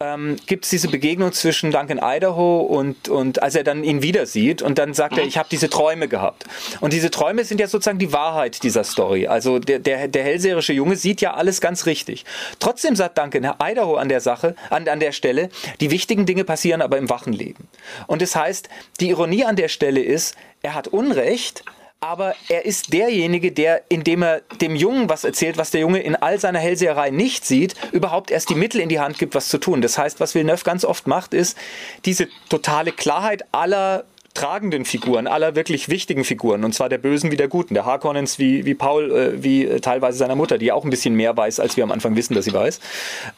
[0.00, 4.26] ähm, gibt es diese Begegnung zwischen Duncan Idaho und, und als er dann ihn wieder
[4.26, 6.44] sieht und dann sagt er, ich habe diese Träume gehabt.
[6.80, 9.28] Und diese Träume sind ja sozusagen die Wahrheit dieser Story.
[9.28, 12.24] Also der, der, der hellseherische Junge sieht ja alles ganz richtig.
[12.58, 16.82] Trotzdem sagt Duncan Idaho an der Sache, an, an der Stelle, die wichtigen Dinge passieren
[16.82, 17.68] aber im wachen Leben.
[18.06, 18.68] Und das heißt,
[19.00, 21.64] die Ironie an der Stelle ist, er hat Unrecht,
[22.02, 26.16] aber er ist derjenige, der, indem er dem Jungen was erzählt, was der Junge in
[26.16, 29.58] all seiner Hellseherei nicht sieht, überhaupt erst die Mittel in die Hand gibt, was zu
[29.58, 29.82] tun.
[29.82, 31.56] Das heißt, was Villeneuve ganz oft macht, ist
[32.04, 37.36] diese totale Klarheit aller tragenden Figuren, aller wirklich wichtigen Figuren, und zwar der Bösen wie
[37.36, 40.84] der Guten, der Harkonnens wie, wie Paul, äh, wie äh, teilweise seiner Mutter, die auch
[40.84, 42.80] ein bisschen mehr weiß, als wir am Anfang wissen, dass sie weiß,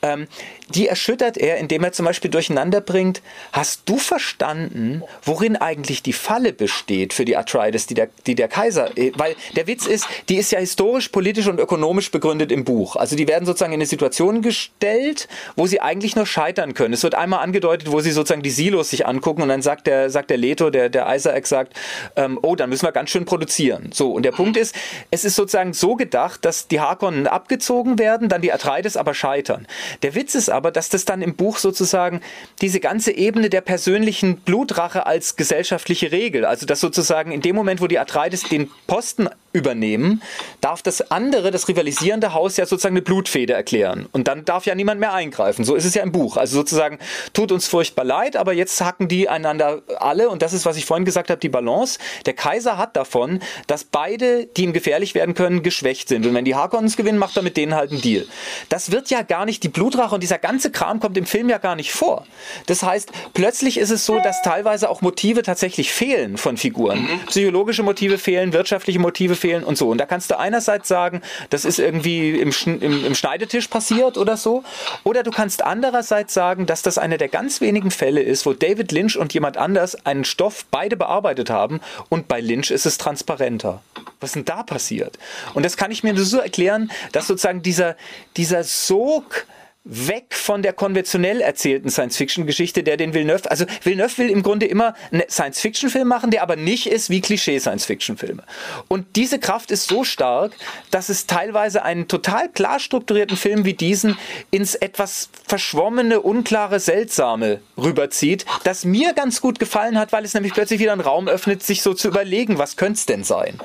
[0.03, 0.27] ähm,
[0.69, 3.23] die erschüttert er, indem er zum Beispiel durcheinander bringt,
[3.53, 8.49] hast du verstanden, worin eigentlich die Falle besteht für die Atreides, die der, die der
[8.49, 12.65] Kaiser, äh, weil der Witz ist, die ist ja historisch, politisch und ökonomisch begründet im
[12.65, 12.97] Buch.
[12.97, 16.95] Also die werden sozusagen in eine Situation gestellt, wo sie eigentlich nur scheitern können.
[16.95, 20.09] Es wird einmal angedeutet, wo sie sozusagen die Silos sich angucken und dann sagt der,
[20.11, 21.75] sagt der Leto, der der, der Isaac sagt,
[22.17, 23.91] ähm, oh, dann müssen wir ganz schön produzieren.
[23.93, 24.75] So, und der Punkt ist,
[25.11, 29.67] es ist sozusagen so gedacht, dass die Harkonnen abgezogen werden, dann die Atreides aber scheitern.
[30.03, 32.21] Der Witz ist aber, dass das dann im Buch sozusagen
[32.61, 37.81] diese ganze Ebene der persönlichen Blutrache als gesellschaftliche Regel, also dass sozusagen in dem Moment,
[37.81, 40.21] wo die Atreides den Posten übernehmen,
[40.61, 44.07] darf das andere, das rivalisierende Haus ja sozusagen eine Blutfede erklären.
[44.11, 45.65] Und dann darf ja niemand mehr eingreifen.
[45.65, 46.37] So ist es ja im Buch.
[46.37, 46.99] Also sozusagen,
[47.33, 50.29] tut uns furchtbar leid, aber jetzt hacken die einander alle.
[50.29, 52.01] Und das ist, was ich vorhin gesagt habe, die Balance.
[52.27, 56.27] Der Kaiser hat davon, dass beide, die ihm gefährlich werden können, geschwächt sind.
[56.27, 58.27] Und wenn die Harkonnens gewinnen, macht er mit denen halt einen Deal.
[58.69, 61.59] Das wird ja gar nicht, die Blutrache und dieser ganze Kram kommt im Film ja
[61.59, 62.27] gar nicht vor.
[62.67, 67.03] Das heißt, plötzlich ist es so, dass teilweise auch Motive tatsächlich fehlen von Figuren.
[67.03, 67.27] Mhm.
[67.27, 69.91] Psychologische Motive fehlen, wirtschaftliche Motive fehlen und so.
[69.91, 71.21] Und da kannst du einerseits sagen,
[71.51, 74.65] das ist irgendwie im, im, im Schneidetisch passiert oder so.
[75.05, 78.93] Oder du kannst andererseits sagen, dass das einer der ganz wenigen Fälle ist, wo David
[78.93, 83.83] Lynch und jemand anders einen Stoff beide bearbeitet haben und bei Lynch ist es transparenter.
[84.21, 85.19] Was denn da passiert?
[85.53, 87.97] Und das kann ich mir nur so erklären, dass sozusagen dieser,
[88.37, 89.47] dieser Sog
[89.85, 94.95] weg von der konventionell erzählten Science-Fiction-Geschichte, der den Villeneuve, also Villeneuve will im Grunde immer
[95.13, 98.45] einen Science-Fiction-Film machen, der aber nicht ist wie Klischee-Science-Fiction-Filme.
[98.89, 100.53] Und diese Kraft ist so stark,
[100.91, 104.17] dass es teilweise einen total klar strukturierten Film wie diesen
[104.51, 110.55] ins etwas verschwommene, unklare, seltsame rüberzieht, das mir ganz gut gefallen hat, weil es nämlich
[110.55, 113.61] plötzlich wieder einen Raum öffnet, sich so zu überlegen, was könnte es denn sein?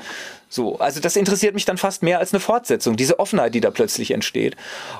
[0.52, 3.70] So, also das interessiert mich dann fast mehr als eine Fortsetzung, diese Offenheit, die da
[3.70, 4.56] plötzlich entsteht.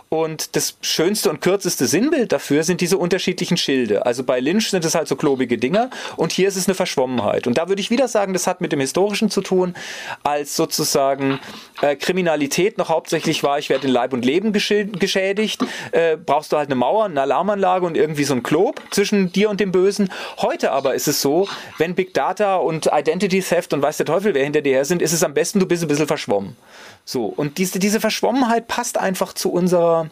[0.09, 4.07] Und das schönste und kürzeste Sinnbild dafür sind diese unterschiedlichen Schilde.
[4.07, 7.49] Also bei Lynch sind es halt so klobige Dinger und hier ist es eine Verschwommenheit.
[7.49, 9.75] Und da würde ich wieder sagen, das hat mit dem Historischen zu tun,
[10.23, 11.41] als sozusagen
[11.83, 16.59] äh, Kriminalität noch hauptsächlich war, ich werde in Leib und Leben geschädigt, äh, brauchst du
[16.59, 20.13] halt eine Mauer, eine Alarmanlage und irgendwie so ein Klob zwischen dir und dem Bösen.
[20.39, 21.49] Heute aber ist es so,
[21.79, 25.03] wenn Big Data und Identity Theft und weiß der Teufel, wer hinter dir her sind,
[25.03, 26.57] ist es am du bist ein bisschen verschwommen.
[27.05, 30.11] So, und diese, diese Verschwommenheit passt einfach zu unserer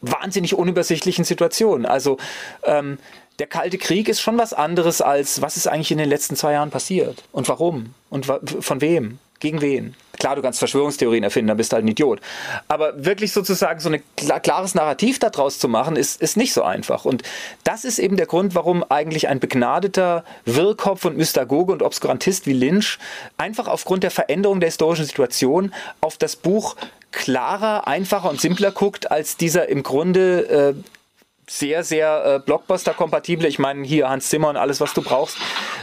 [0.00, 1.86] wahnsinnig unübersichtlichen Situation.
[1.86, 2.18] Also,
[2.64, 2.98] ähm,
[3.38, 6.52] der Kalte Krieg ist schon was anderes als, was ist eigentlich in den letzten zwei
[6.52, 9.18] Jahren passiert und warum und von wem.
[9.40, 9.94] Gegen wen?
[10.18, 12.20] Klar, du kannst Verschwörungstheorien erfinden, dann bist du halt ein Idiot.
[12.66, 14.02] Aber wirklich sozusagen so ein
[14.42, 17.04] klares Narrativ daraus zu machen, ist, ist nicht so einfach.
[17.04, 17.22] Und
[17.62, 22.52] das ist eben der Grund, warum eigentlich ein begnadeter Wirrkopf und Mystagoge und Obskurantist wie
[22.52, 22.98] Lynch
[23.36, 26.74] einfach aufgrund der Veränderung der historischen Situation auf das Buch
[27.12, 30.97] klarer, einfacher und simpler guckt, als dieser im Grunde äh,
[31.48, 35.36] sehr, sehr äh, Blockbuster-kompatible, ich meine hier Hans Zimmer und alles, was du brauchst,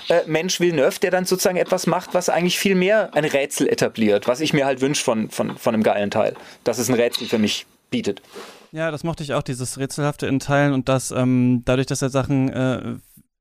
[0.09, 4.28] äh, Mensch Villeneuve, der dann sozusagen etwas macht, was eigentlich viel mehr ein Rätsel etabliert,
[4.28, 7.28] was ich mir halt wünsche von, von, von einem geilen Teil, dass es ein Rätsel
[7.28, 8.22] für mich bietet.
[8.72, 12.09] Ja, das mochte ich auch, dieses Rätselhafte in Teilen und das ähm, dadurch, dass er
[12.09, 12.95] Sachen äh,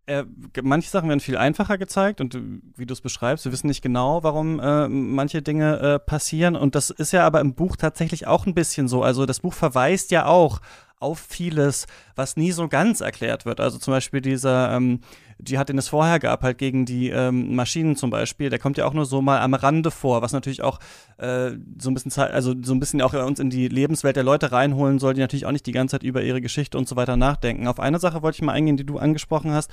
[0.07, 0.27] er,
[0.63, 2.39] manche Sachen werden viel einfacher gezeigt und
[2.77, 6.75] wie du es beschreibst, wir wissen nicht genau, warum äh, manche Dinge äh, passieren und
[6.75, 9.03] das ist ja aber im Buch tatsächlich auch ein bisschen so.
[9.03, 10.61] Also das Buch verweist ja auch
[11.05, 11.87] auf vieles,
[12.17, 13.61] was nie so ganz erklärt wird.
[13.61, 15.01] Also zum Beispiel dieser ähm,
[15.43, 18.87] Dschihad, den es vorher gab, halt gegen die ähm, Maschinen zum Beispiel, der kommt ja
[18.87, 20.79] auch nur so mal am Rande vor, was natürlich auch
[21.19, 24.51] äh, so ein bisschen also so ein bisschen auch uns in die Lebenswelt der Leute
[24.51, 27.17] reinholen soll, die natürlich auch nicht die ganze Zeit über ihre Geschichte und so weiter
[27.17, 27.69] nachdenken.
[27.69, 29.71] Auf eine Sache wollte ich mal eingehen, die du angesprochen hast.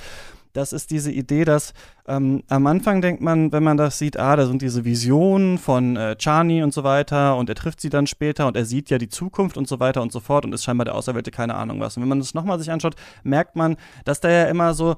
[0.53, 1.73] Das ist diese Idee, dass
[2.07, 5.95] ähm, am Anfang denkt man, wenn man das sieht, ah, da sind diese Visionen von
[5.95, 8.97] äh, Chani und so weiter und er trifft sie dann später und er sieht ja
[8.97, 11.79] die Zukunft und so weiter und so fort und ist scheinbar der Auserwählte, keine Ahnung
[11.79, 11.95] was.
[11.95, 14.97] Und wenn man das nochmal sich anschaut, merkt man, dass da ja immer so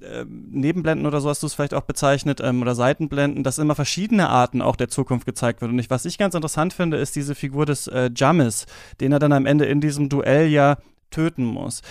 [0.00, 3.74] äh, Nebenblenden oder so hast du es vielleicht auch bezeichnet ähm, oder Seitenblenden, dass immer
[3.74, 5.70] verschiedene Arten auch der Zukunft gezeigt wird.
[5.70, 8.66] Und ich, was ich ganz interessant finde, ist diese Figur des äh, Jamis,
[9.00, 10.78] den er dann am Ende in diesem Duell ja
[11.10, 11.82] töten muss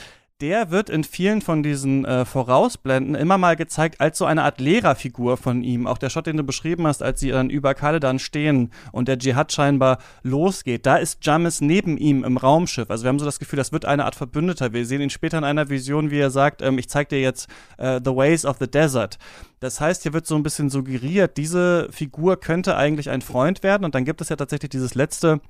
[0.42, 4.60] der wird in vielen von diesen äh, Vorausblenden immer mal gezeigt als so eine Art
[4.60, 5.88] Lehrerfigur von ihm.
[5.88, 9.18] Auch der Shot, den du beschrieben hast, als sie dann über Kaledan stehen und der
[9.18, 10.86] Dschihad scheinbar losgeht.
[10.86, 12.92] Da ist Jamis neben ihm im Raumschiff.
[12.92, 14.74] Also wir haben so das Gefühl, das wird eine Art Verbündeter.
[14.74, 17.50] Wir sehen ihn später in einer Vision, wie er sagt, ähm, ich zeig dir jetzt
[17.78, 19.18] äh, The Ways of the Desert.
[19.60, 23.86] Das heißt, hier wird so ein bisschen suggeriert, diese Figur könnte eigentlich ein Freund werden.
[23.86, 25.42] Und dann gibt es ja tatsächlich dieses letzte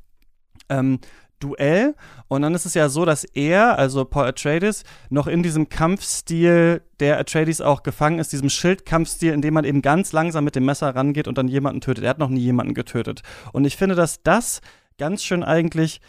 [0.70, 1.00] ähm,
[1.40, 1.96] Duell.
[2.28, 6.82] Und dann ist es ja so, dass er, also Paul Atreides, noch in diesem Kampfstil,
[7.00, 10.66] der Atreides auch gefangen ist, diesem Schildkampfstil, in dem man eben ganz langsam mit dem
[10.66, 12.04] Messer rangeht und dann jemanden tötet.
[12.04, 13.22] Er hat noch nie jemanden getötet.
[13.54, 14.62] Und ich finde, dass das
[14.98, 16.02] ganz schön eigentlich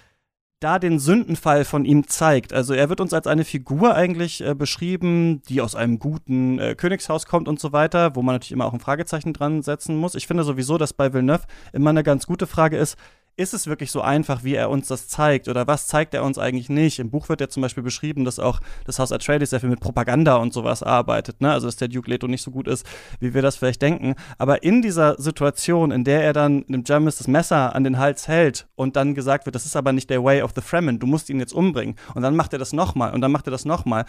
[0.60, 2.52] da den Sündenfall von ihm zeigt.
[2.52, 6.74] Also er wird uns als eine Figur eigentlich äh, beschrieben, die aus einem guten äh,
[6.74, 10.16] Königshaus kommt und so weiter, wo man natürlich immer auch ein Fragezeichen dran setzen muss.
[10.16, 12.96] Ich finde sowieso, dass bei Villeneuve immer eine ganz gute Frage ist,
[13.38, 15.48] ist es wirklich so einfach, wie er uns das zeigt?
[15.48, 16.98] Oder was zeigt er uns eigentlich nicht?
[16.98, 19.80] Im Buch wird ja zum Beispiel beschrieben, dass auch das Haus Atreides sehr viel mit
[19.80, 21.52] Propaganda und sowas arbeitet, ne?
[21.52, 22.84] Also, dass der Duke Leto nicht so gut ist,
[23.20, 24.16] wie wir das vielleicht denken.
[24.38, 28.26] Aber in dieser Situation, in der er dann dem Jamis das Messer an den Hals
[28.26, 31.06] hält und dann gesagt wird, das ist aber nicht der Way of the Fremen, du
[31.06, 31.94] musst ihn jetzt umbringen.
[32.14, 34.04] Und dann macht er das nochmal und dann macht er das nochmal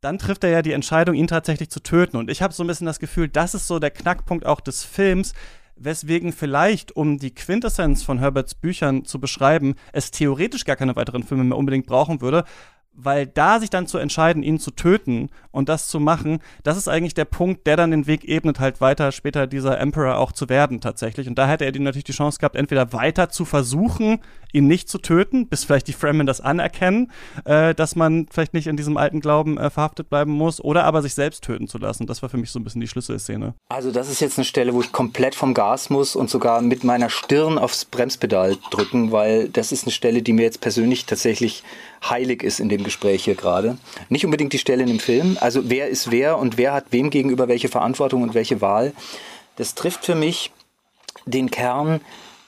[0.00, 2.18] dann trifft er ja die Entscheidung, ihn tatsächlich zu töten.
[2.18, 4.84] Und ich habe so ein bisschen das Gefühl, das ist so der Knackpunkt auch des
[4.84, 5.32] Films,
[5.78, 11.22] weswegen vielleicht, um die Quintessenz von Herberts Büchern zu beschreiben, es theoretisch gar keine weiteren
[11.22, 12.44] Filme mehr unbedingt brauchen würde,
[13.00, 16.88] weil da sich dann zu entscheiden, ihn zu töten und das zu machen, das ist
[16.88, 20.48] eigentlich der Punkt, der dann den Weg ebnet, halt weiter später dieser Emperor auch zu
[20.48, 21.28] werden tatsächlich.
[21.28, 24.18] Und da hätte er die natürlich die Chance gehabt, entweder weiter zu versuchen,
[24.52, 27.12] ihn nicht zu töten, bis vielleicht die Fremen das anerkennen,
[27.44, 31.02] äh, dass man vielleicht nicht in diesem alten Glauben äh, verhaftet bleiben muss, oder aber
[31.02, 32.06] sich selbst töten zu lassen.
[32.06, 33.54] Das war für mich so ein bisschen die Schlüsselszene.
[33.68, 36.82] Also das ist jetzt eine Stelle, wo ich komplett vom Gas muss und sogar mit
[36.82, 41.62] meiner Stirn aufs Bremspedal drücken, weil das ist eine Stelle, die mir jetzt persönlich tatsächlich
[42.02, 43.78] heilig ist in dem Gespräch hier gerade.
[44.08, 47.10] Nicht unbedingt die Stelle in dem Film, also wer ist wer und wer hat wem
[47.10, 48.92] gegenüber welche Verantwortung und welche Wahl.
[49.56, 50.52] Das trifft für mich
[51.26, 52.00] den Kern,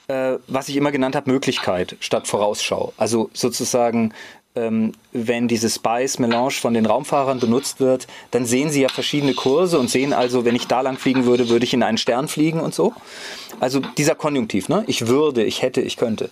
[0.07, 2.93] äh, was ich immer genannt habe, Möglichkeit statt Vorausschau.
[2.97, 4.13] Also sozusagen
[4.55, 9.79] ähm, wenn diese Spice-Melange von den Raumfahrern benutzt wird, dann sehen sie ja verschiedene Kurse
[9.79, 12.59] und sehen also, wenn ich da lang fliegen würde, würde ich in einen Stern fliegen
[12.59, 12.93] und so.
[13.59, 14.83] Also dieser Konjunktiv, ne?
[14.87, 16.29] Ich würde, ich hätte, ich könnte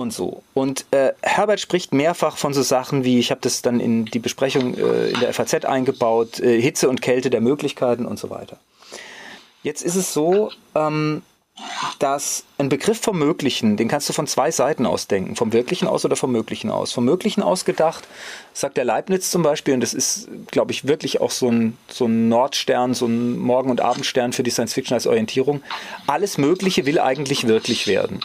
[0.00, 0.42] und so.
[0.54, 4.18] Und äh, Herbert spricht mehrfach von so Sachen wie, ich habe das dann in die
[4.18, 8.56] Besprechung äh, in der FAZ eingebaut, äh, Hitze und Kälte der Möglichkeiten und so weiter.
[9.62, 11.22] Jetzt ist es so, ähm,
[11.98, 15.88] dass ein Begriff vom Möglichen, den kannst du von zwei Seiten aus denken, vom Wirklichen
[15.88, 16.92] aus oder vom Möglichen aus.
[16.92, 18.06] Vom Möglichen aus gedacht,
[18.52, 22.06] sagt der Leibniz zum Beispiel, und das ist, glaube ich, wirklich auch so ein, so
[22.06, 25.62] ein Nordstern, so ein Morgen- und Abendstern für die Science Fiction als Orientierung,
[26.06, 28.20] alles Mögliche will eigentlich wirklich werden.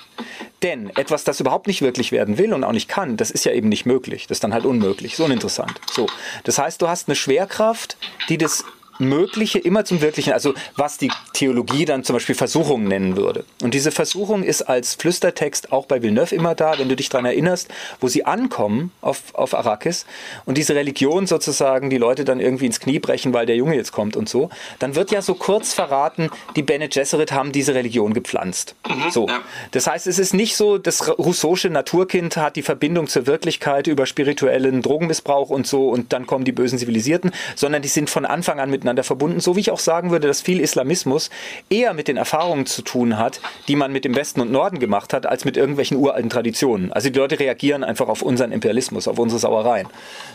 [0.64, 3.52] Denn etwas, das überhaupt nicht wirklich werden will und auch nicht kann, das ist ja
[3.52, 4.28] eben nicht möglich.
[4.28, 5.16] Das ist dann halt unmöglich.
[5.16, 5.74] So uninteressant.
[5.92, 6.08] So.
[6.44, 7.98] Das heißt, du hast eine Schwerkraft,
[8.30, 8.64] die das
[9.00, 13.46] Mögliche immer zum Wirklichen, also was die Theologie dann zum Beispiel Versuchung nennen würde.
[13.62, 17.26] Und diese Versuchung ist als Flüstertext auch bei Villeneuve immer da, wenn du dich daran
[17.26, 17.70] erinnerst,
[18.00, 20.06] wo sie ankommen auf, auf Arrakis
[20.46, 23.92] und diese Religion sozusagen die Leute dann irgendwie ins Knie brechen, weil der Junge jetzt
[23.92, 28.14] kommt und so, dann wird ja so kurz verraten, die Bene Gesserit haben diese Religion
[28.14, 28.76] gepflanzt.
[28.88, 29.28] Mhm, so.
[29.28, 29.42] Ja.
[29.72, 34.06] Das heißt, es ist nicht so, das Rousseausche Naturkind hat die Verbindung zur Wirklichkeit über
[34.06, 38.60] spirituellen Drogenmissbrauch und so und dann kommen die bösen Zivilisierten, sondern die sind von Anfang
[38.60, 41.32] an mit miteinander verbunden, so wie ich auch sagen würde, dass viel Islamismus
[41.72, 45.12] eher mit den Erfahrungen zu tun hat, die man mit dem Westen und Norden gemacht
[45.12, 46.94] hat, als mit irgendwelchen uralten Traditionen.
[46.94, 49.88] Also die Leute reagieren einfach auf unseren Imperialismus, auf unsere Sauereien.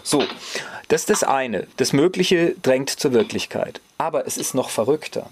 [0.03, 0.25] So,
[0.89, 1.69] das ist das eine.
[1.77, 3.81] Das Mögliche drängt zur Wirklichkeit.
[3.99, 5.31] Aber es ist noch verrückter.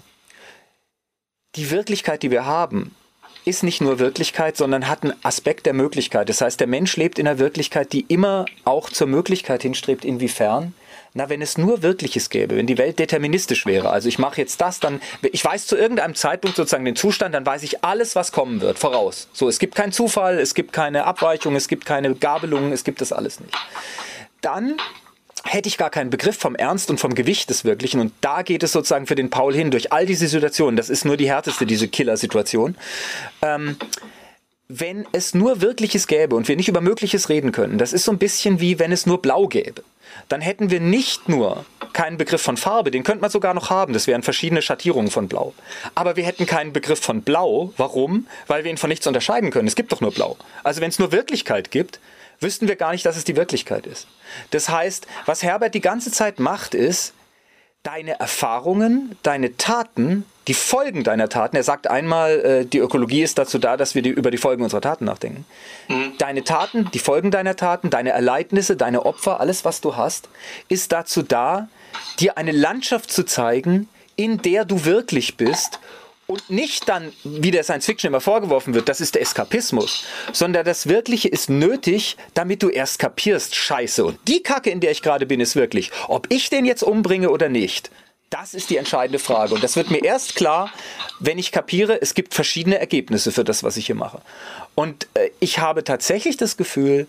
[1.55, 2.95] Die Wirklichkeit, die wir haben,
[3.43, 6.29] ist nicht nur Wirklichkeit, sondern hat einen Aspekt der Möglichkeit.
[6.29, 10.05] Das heißt, der Mensch lebt in einer Wirklichkeit, die immer auch zur Möglichkeit hinstrebt.
[10.05, 10.73] Inwiefern?
[11.13, 14.61] Na, wenn es nur Wirkliches gäbe, wenn die Welt deterministisch wäre, also ich mache jetzt
[14.61, 18.31] das, dann, ich weiß zu irgendeinem Zeitpunkt sozusagen den Zustand, dann weiß ich alles, was
[18.31, 19.27] kommen wird, voraus.
[19.33, 23.01] So, es gibt keinen Zufall, es gibt keine Abweichung, es gibt keine Gabelungen, es gibt
[23.01, 23.55] das alles nicht.
[24.41, 24.77] Dann
[25.43, 27.99] hätte ich gar keinen Begriff vom Ernst und vom Gewicht des Wirklichen.
[27.99, 30.75] Und da geht es sozusagen für den Paul hin, durch all diese Situationen.
[30.75, 32.75] Das ist nur die härteste, diese Killer-Situation.
[33.41, 33.77] Ähm,
[34.69, 38.11] wenn es nur Wirkliches gäbe und wir nicht über Mögliches reden können, das ist so
[38.11, 39.83] ein bisschen wie wenn es nur Blau gäbe
[40.27, 43.93] dann hätten wir nicht nur keinen Begriff von Farbe, den könnte man sogar noch haben,
[43.93, 45.53] das wären verschiedene Schattierungen von Blau.
[45.95, 47.73] Aber wir hätten keinen Begriff von Blau.
[47.77, 48.27] Warum?
[48.47, 49.67] Weil wir ihn von nichts unterscheiden können.
[49.67, 50.37] Es gibt doch nur Blau.
[50.63, 51.99] Also wenn es nur Wirklichkeit gibt,
[52.39, 54.07] wüssten wir gar nicht, dass es die Wirklichkeit ist.
[54.51, 57.13] Das heißt, was Herbert die ganze Zeit macht, ist,
[57.83, 61.55] deine Erfahrungen, deine Taten, die Folgen deiner Taten.
[61.55, 64.63] Er sagt einmal, äh, die Ökologie ist dazu da, dass wir die, über die Folgen
[64.63, 65.45] unserer Taten nachdenken.
[65.87, 66.13] Mhm.
[66.17, 70.27] Deine Taten, die Folgen deiner Taten, deine Erleidnisse, deine Opfer, alles, was du hast,
[70.67, 71.69] ist dazu da,
[72.19, 75.79] dir eine Landschaft zu zeigen, in der du wirklich bist
[76.25, 80.65] und nicht dann, wie der Science Fiction immer vorgeworfen wird, das ist der Eskapismus, sondern
[80.65, 84.03] das Wirkliche ist nötig, damit du erst kapierst, scheiße.
[84.03, 87.29] Und die Kacke, in der ich gerade bin, ist wirklich, ob ich den jetzt umbringe
[87.29, 87.91] oder nicht.
[88.29, 89.55] Das ist die entscheidende Frage.
[89.55, 90.71] Und das wird mir erst klar,
[91.19, 94.21] wenn ich kapiere, es gibt verschiedene Ergebnisse für das, was ich hier mache.
[94.75, 97.07] Und äh, ich habe tatsächlich das Gefühl,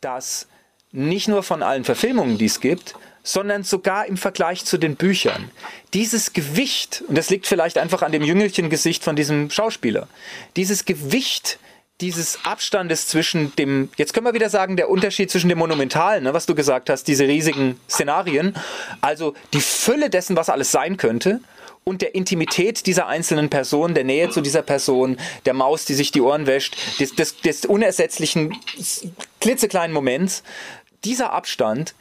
[0.00, 0.48] dass
[0.92, 5.50] nicht nur von allen Verfilmungen, die es gibt, sondern sogar im Vergleich zu den Büchern.
[5.94, 10.08] Dieses Gewicht, und das liegt vielleicht einfach an dem Jüngelchen-Gesicht von diesem Schauspieler,
[10.54, 11.58] dieses Gewicht
[12.00, 16.34] dieses Abstandes zwischen dem, jetzt können wir wieder sagen, der Unterschied zwischen dem Monumentalen, ne,
[16.34, 18.54] was du gesagt hast, diese riesigen Szenarien,
[19.00, 21.40] also die Fülle dessen, was alles sein könnte,
[21.88, 26.10] und der Intimität dieser einzelnen Person, der Nähe zu dieser Person, der Maus, die sich
[26.10, 28.56] die Ohren wäscht, des, des, des unersetzlichen,
[29.40, 30.42] klitzekleinen Moments,
[31.04, 31.94] dieser Abstand,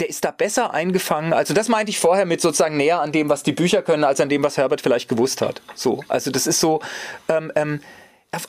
[0.00, 1.32] der ist da besser eingefangen.
[1.32, 4.20] Also das meinte ich vorher mit sozusagen näher an dem, was die Bücher können, als
[4.20, 5.62] an dem, was Herbert vielleicht gewusst hat.
[5.74, 6.80] So, also das ist so,
[7.28, 7.80] ähm, ähm,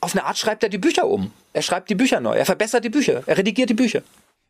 [0.02, 1.32] auf eine Art schreibt er die Bücher um.
[1.54, 4.02] Er schreibt die Bücher neu, er verbessert die Bücher, er redigiert die Bücher.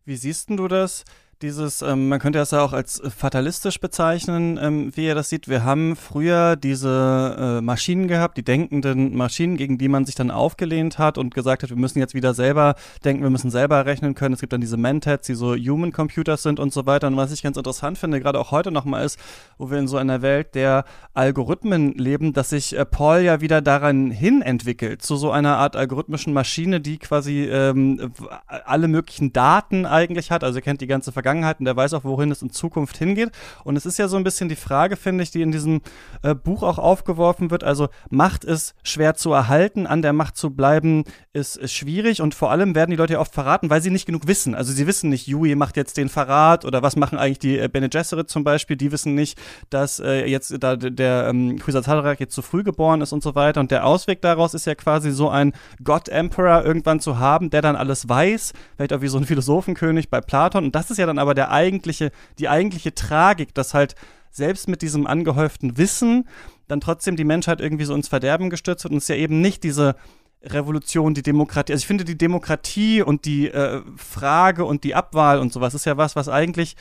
[0.05, 1.05] Wie siehst du das,
[1.41, 5.47] dieses, ähm, man könnte das ja auch als fatalistisch bezeichnen, ähm, wie er das sieht.
[5.47, 10.31] Wir haben früher diese äh, Maschinen gehabt, die denkenden Maschinen, gegen die man sich dann
[10.31, 12.75] aufgelehnt hat und gesagt hat, wir müssen jetzt wieder selber
[13.05, 14.33] denken, wir müssen selber rechnen können.
[14.33, 17.07] Es gibt dann diese Mentats, die so Human Computers sind und so weiter.
[17.07, 19.17] Und was ich ganz interessant finde, gerade auch heute nochmal ist,
[19.57, 20.83] wo wir in so einer Welt der
[21.13, 25.77] Algorithmen leben, dass sich äh, Paul ja wieder daran hin entwickelt, zu so einer Art
[25.77, 28.11] algorithmischen Maschine, die quasi ähm,
[28.47, 30.43] alle möglichen Daten eigentlich hat.
[30.43, 32.97] Also ihr kennt die ganze Vergangenheit Vergangenheit und der weiß auch, wohin es in Zukunft
[32.97, 33.32] hingeht.
[33.63, 35.82] Und es ist ja so ein bisschen die Frage, finde ich, die in diesem
[36.23, 37.63] äh, Buch auch aufgeworfen wird.
[37.63, 41.03] Also Macht ist schwer zu erhalten, an der Macht zu bleiben
[41.34, 44.07] ist, ist schwierig und vor allem werden die Leute ja oft verraten, weil sie nicht
[44.07, 44.55] genug wissen.
[44.55, 47.67] Also sie wissen nicht, Yui macht jetzt den Verrat oder was machen eigentlich die äh,
[47.67, 48.75] Bene Gesserit zum Beispiel.
[48.75, 49.38] Die wissen nicht,
[49.69, 51.88] dass äh, jetzt da der ähm, Kwisatz
[52.19, 53.59] jetzt zu früh geboren ist und so weiter.
[53.59, 55.53] Und der Ausweg daraus ist ja quasi so ein
[55.84, 60.21] God-Emperor irgendwann zu haben, der dann alles weiß, vielleicht auch wie so ein Philosophenkönig bei
[60.21, 60.65] Platon.
[60.65, 63.95] Und das ist ja dann aber der eigentliche, die eigentliche Tragik, dass halt
[64.32, 66.28] selbst mit diesem angehäuften Wissen
[66.67, 69.63] dann trotzdem die Menschheit irgendwie so ins Verderben gestürzt wird und es ja eben nicht
[69.63, 69.95] diese
[70.43, 71.74] Revolution, die Demokratie.
[71.74, 75.86] Also ich finde die Demokratie und die äh, Frage und die Abwahl und sowas ist
[75.86, 76.76] ja was, was eigentlich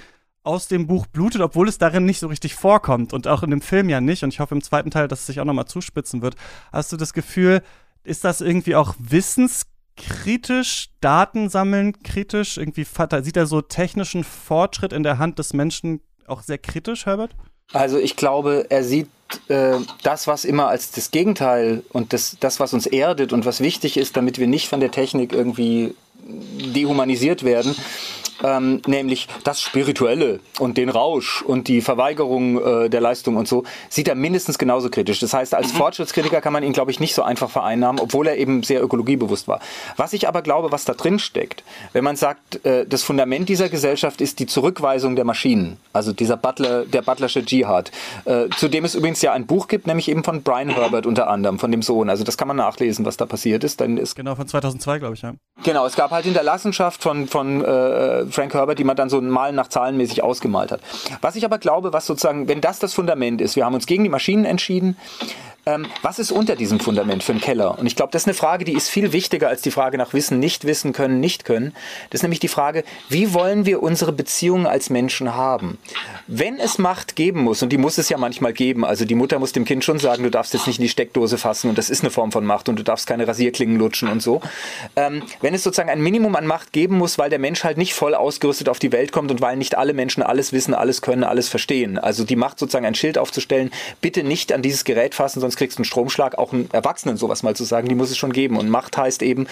[0.45, 3.61] aus dem Buch blutet, obwohl es darin nicht so richtig vorkommt und auch in dem
[3.61, 4.23] Film ja nicht.
[4.23, 6.37] Und ich hoffe im zweiten Teil, dass es sich auch nochmal zuspitzen wird.
[6.73, 7.63] Hast du das Gefühl,
[8.05, 9.67] ist das irgendwie auch Wissens
[9.99, 12.87] kritisch, Daten sammeln kritisch, irgendwie
[13.23, 17.33] sieht er so technischen Fortschritt in der Hand des Menschen auch sehr kritisch, Herbert?
[17.73, 19.09] Also ich glaube, er sieht
[19.49, 23.61] äh, das, was immer als das Gegenteil und das, das, was uns erdet und was
[23.61, 25.95] wichtig ist, damit wir nicht von der Technik irgendwie
[26.29, 27.75] dehumanisiert werden,
[28.45, 33.65] ähm, nämlich das Spirituelle und den Rausch und die Verweigerung äh, der Leistung und so,
[33.89, 35.21] sieht er mindestens genauso kritisch.
[35.21, 35.79] Das heißt, als mhm.
[35.79, 39.49] Fortschrittskritiker kann man ihn, glaube ich, nicht so einfach vereinnahmen, obwohl er eben sehr ökologiebewusst
[39.49, 39.61] war.
[39.97, 43.69] Was ich aber glaube, was da drin steckt, wenn man sagt, äh, das Fundament dieser
[43.69, 47.91] Gesellschaft ist die Zurückweisung der Maschinen, also dieser Butler, der Butlersche Dschihad,
[48.25, 51.29] äh, zu dem es übrigens ja ein Buch gibt, nämlich eben von Brian Herbert unter
[51.29, 52.11] anderem, von dem Sohn.
[52.11, 53.81] Also das kann man nachlesen, was da passiert ist.
[53.81, 55.35] Denn es genau, von 2002, glaube ich, ja.
[55.65, 59.53] Genau, es gab halt Hinterlassenschaft von, von äh, Frank Herbert, die man dann so mal
[59.53, 60.81] nach zahlenmäßig ausgemalt hat.
[61.21, 64.05] Was ich aber glaube, was sozusagen, wenn das das Fundament ist, wir haben uns gegen
[64.05, 64.97] die Maschinen entschieden,
[65.69, 67.79] ähm, was ist unter diesem Fundament für einen Keller?
[67.79, 70.15] Und ich glaube, das ist eine Frage, die ist viel wichtiger als die Frage nach
[70.15, 71.75] Wissen, nicht wissen können, nicht können.
[72.09, 75.79] Das ist nämlich die Frage, wie wollen wir unsere Beziehungen als Menschen haben?
[76.27, 79.39] Wenn es Macht geben muss, und die muss es ja manchmal geben, also die Mutter
[79.39, 81.91] muss dem Kind schon sagen, du darfst jetzt nicht in die Steckdose fassen und das
[81.91, 84.41] ist eine Form von Macht und du darfst keine Rasierklingen lutschen und so.
[84.97, 87.93] Ähm, wenn es sozusagen ein Minimum an Macht geben muss, weil der Mensch halt nicht
[87.93, 91.25] voll ausgerüstet auf die Welt kommt und weil nicht alle Menschen alles wissen, alles können,
[91.25, 91.99] alles verstehen.
[91.99, 95.79] Also die Macht sozusagen ein Schild aufzustellen, bitte nicht an dieses Gerät fassen, sonst kriegst
[95.79, 98.57] einen Stromschlag, auch einen Erwachsenen sowas mal zu sagen, die muss es schon geben.
[98.57, 99.47] Und Macht heißt eben,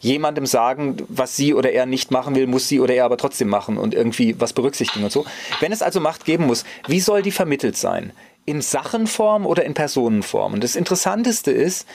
[0.00, 3.48] jemandem sagen, was sie oder er nicht machen will, muss sie oder er aber trotzdem
[3.48, 5.24] machen und irgendwie was berücksichtigen und so.
[5.60, 8.12] Wenn es also Macht geben muss, wie soll die vermittelt sein?
[8.46, 10.54] In Sachenform oder in Personenform?
[10.54, 11.86] Und das Interessanteste ist,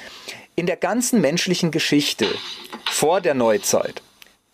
[0.56, 2.28] in der ganzen menschlichen Geschichte
[2.90, 4.02] vor der Neuzeit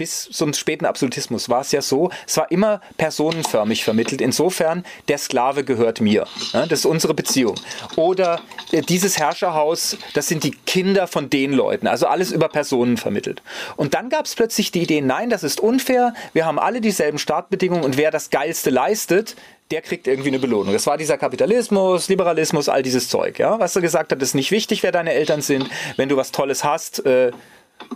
[0.01, 4.19] bis zum späten Absolutismus war es ja so, es war immer personenförmig vermittelt.
[4.19, 6.25] Insofern, der Sklave gehört mir.
[6.53, 7.53] Ja, das ist unsere Beziehung.
[7.97, 8.41] Oder
[8.71, 11.85] äh, dieses Herrscherhaus, das sind die Kinder von den Leuten.
[11.85, 13.43] Also alles über Personen vermittelt.
[13.75, 16.15] Und dann gab es plötzlich die Idee, nein, das ist unfair.
[16.33, 19.35] Wir haben alle dieselben Startbedingungen und wer das Geilste leistet,
[19.69, 20.73] der kriegt irgendwie eine Belohnung.
[20.73, 23.59] Das war dieser Kapitalismus, Liberalismus, all dieses Zeug, ja.
[23.59, 25.69] Was du gesagt hast, ist nicht wichtig, wer deine Eltern sind.
[25.95, 27.31] Wenn du was Tolles hast, äh,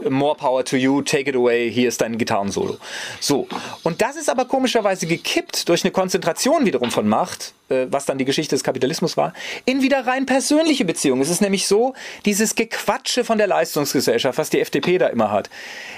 [0.09, 2.77] more power to you, take it away, hier ist dein Gitarrensolo.
[3.19, 3.47] So.
[3.83, 8.17] Und das ist aber komischerweise gekippt durch eine Konzentration wiederum von Macht, äh, was dann
[8.17, 9.33] die Geschichte des Kapitalismus war,
[9.65, 11.21] in wieder rein persönliche Beziehungen.
[11.21, 11.93] Es ist nämlich so,
[12.25, 15.49] dieses Gequatsche von der Leistungsgesellschaft, was die FDP da immer hat.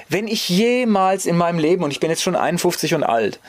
[0.09, 3.39] Wenn ich jemals in meinem Leben, und ich bin jetzt schon 51 und alt,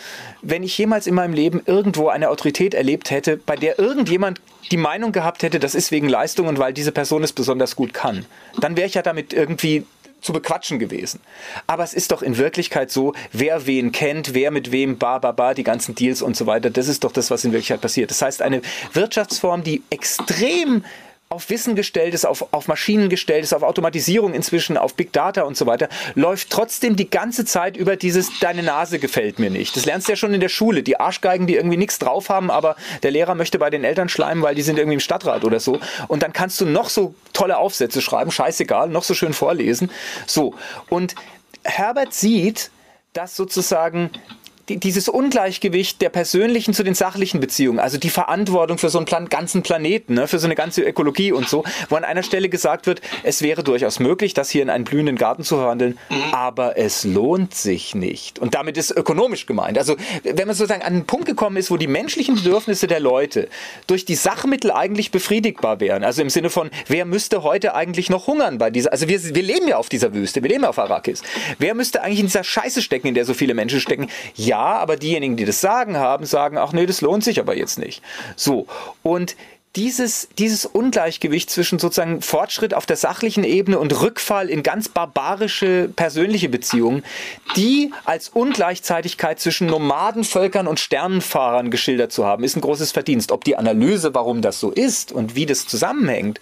[0.42, 4.76] wenn ich jemals in meinem Leben irgendwo eine Autorität erlebt hätte, bei der irgendjemand die
[4.76, 8.26] Meinung gehabt hätte, das ist wegen Leistung und weil diese Person es besonders gut kann,
[8.60, 9.84] dann wäre ich ja damit irgendwie
[10.20, 11.20] zu bequatschen gewesen.
[11.66, 15.32] Aber es ist doch in Wirklichkeit so, wer wen kennt, wer mit wem, ba, ba,
[15.32, 16.70] ba, die ganzen Deals und so weiter.
[16.70, 18.10] Das ist doch das, was in Wirklichkeit passiert.
[18.10, 18.62] Das heißt, eine
[18.92, 20.84] Wirtschaftsform, die extrem
[21.30, 25.42] auf Wissen gestellt ist, auf, auf Maschinen gestellt ist, auf Automatisierung inzwischen, auf Big Data
[25.42, 29.76] und so weiter, läuft trotzdem die ganze Zeit über dieses Deine Nase gefällt mir nicht.
[29.76, 30.82] Das lernst du ja schon in der Schule.
[30.82, 34.42] Die Arschgeigen, die irgendwie nichts drauf haben, aber der Lehrer möchte bei den Eltern schleimen,
[34.42, 35.80] weil die sind irgendwie im Stadtrat oder so.
[36.08, 39.90] Und dann kannst du noch so tolle Aufsätze schreiben, scheißegal, noch so schön vorlesen.
[40.26, 40.54] So.
[40.88, 41.14] Und
[41.62, 42.70] Herbert sieht,
[43.12, 44.10] dass sozusagen
[44.68, 49.28] dieses Ungleichgewicht der persönlichen zu den sachlichen Beziehungen, also die Verantwortung für so einen Plan
[49.28, 52.86] ganzen Planeten, ne, für so eine ganze Ökologie und so, wo an einer Stelle gesagt
[52.86, 56.22] wird, es wäre durchaus möglich, das hier in einen blühenden Garten zu verwandeln, mhm.
[56.32, 58.38] aber es lohnt sich nicht.
[58.38, 59.78] Und damit ist ökonomisch gemeint.
[59.78, 63.48] Also wenn man sozusagen an einen Punkt gekommen ist, wo die menschlichen Bedürfnisse der Leute
[63.86, 68.26] durch die Sachmittel eigentlich befriedigbar wären, also im Sinne von, wer müsste heute eigentlich noch
[68.26, 70.78] hungern bei dieser, also wir, wir leben ja auf dieser Wüste, wir leben ja auf
[70.78, 71.22] Arrakis.
[71.58, 74.08] Wer müsste eigentlich in dieser Scheiße stecken, in der so viele Menschen stecken?
[74.34, 77.78] Ja, aber diejenigen, die das Sagen haben, sagen, ach nee, das lohnt sich aber jetzt
[77.78, 78.02] nicht.
[78.36, 78.66] So.
[79.02, 79.36] Und
[79.76, 85.90] dieses, dieses Ungleichgewicht zwischen sozusagen Fortschritt auf der sachlichen Ebene und Rückfall in ganz barbarische
[85.94, 87.04] persönliche Beziehungen,
[87.54, 93.30] die als Ungleichzeitigkeit zwischen Nomadenvölkern und Sternenfahrern geschildert zu haben, ist ein großes Verdienst.
[93.30, 96.40] Ob die Analyse, warum das so ist und wie das zusammenhängt,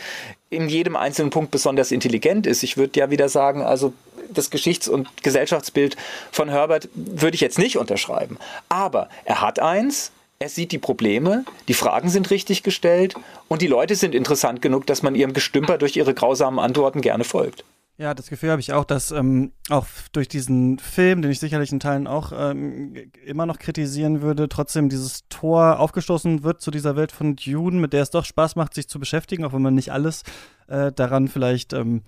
[0.49, 2.63] in jedem einzelnen Punkt besonders intelligent ist.
[2.63, 3.93] Ich würde ja wieder sagen, also
[4.33, 5.97] das Geschichts- und Gesellschaftsbild
[6.31, 8.39] von Herbert würde ich jetzt nicht unterschreiben.
[8.69, 13.15] Aber er hat eins, er sieht die Probleme, die Fragen sind richtig gestellt
[13.49, 17.25] und die Leute sind interessant genug, dass man ihrem Gestümper durch ihre grausamen Antworten gerne
[17.25, 17.65] folgt.
[17.99, 21.73] Ja, das Gefühl habe ich auch, dass ähm, auch durch diesen Film, den ich sicherlich
[21.73, 26.95] in Teilen auch ähm, immer noch kritisieren würde, trotzdem dieses Tor aufgestoßen wird zu dieser
[26.97, 29.75] Welt von Dune, mit der es doch Spaß macht, sich zu beschäftigen, auch wenn man
[29.75, 30.25] nicht alles
[30.69, 32.03] äh, daran vielleicht ähm,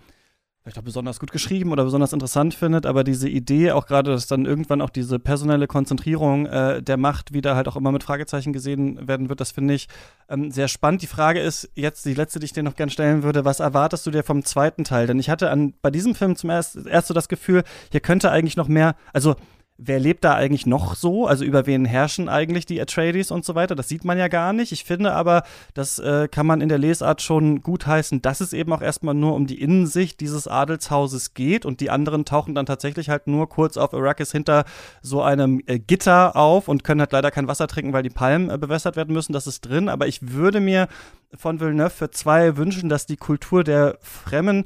[0.69, 4.27] vielleicht auch besonders gut geschrieben oder besonders interessant findet, aber diese Idee, auch gerade, dass
[4.27, 8.53] dann irgendwann auch diese personelle Konzentrierung äh, der Macht wieder halt auch immer mit Fragezeichen
[8.53, 9.89] gesehen werden wird, das finde ich
[10.29, 11.01] ähm, sehr spannend.
[11.01, 14.07] Die Frage ist jetzt die letzte, die ich dir noch gerne stellen würde, was erwartest
[14.07, 15.07] du dir vom zweiten Teil?
[15.07, 18.31] Denn ich hatte an, bei diesem Film zum erst, erst so das Gefühl, hier könnte
[18.31, 19.37] eigentlich noch mehr, also
[19.79, 21.27] wer lebt da eigentlich noch so?
[21.27, 23.77] Also über wen herrschen eigentlich die Atreides und so weiter?
[23.77, 24.73] Das sieht man ja gar nicht.
[24.73, 28.53] Ich finde aber, das äh, kann man in der Lesart schon gut heißen, dass es
[28.53, 32.67] eben auch erstmal nur um die Innensicht dieses Adelshauses geht und die anderen tauchen dann
[32.67, 34.65] tatsächlich halt nur kurz auf Arrakis hinter
[35.01, 38.51] so einem äh, Gitter auf und können halt leider kein Wasser trinken, weil die Palmen
[38.51, 39.33] äh, bewässert werden müssen.
[39.33, 39.89] Das ist drin.
[39.89, 40.89] Aber ich würde mir
[41.37, 44.65] von Villeneuve für zwei wünschen, dass die Kultur der Fremden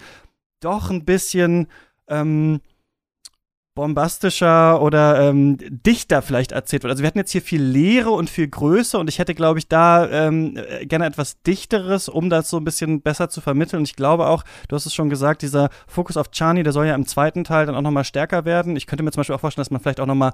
[0.61, 1.67] doch ein bisschen
[2.09, 2.61] ähm,
[3.75, 6.91] bombastischer oder ähm, dichter vielleicht erzählt wird.
[6.91, 9.69] Also wir hatten jetzt hier viel Leere und viel Größe und ich hätte, glaube ich,
[9.69, 13.81] da ähm, äh, gerne etwas Dichteres, um das so ein bisschen besser zu vermitteln.
[13.81, 16.87] Und ich glaube auch, du hast es schon gesagt, dieser Fokus auf Chani, der soll
[16.87, 18.77] ja im zweiten Teil dann auch nochmal stärker werden.
[18.77, 20.33] Ich könnte mir zum Beispiel auch vorstellen, dass man vielleicht auch nochmal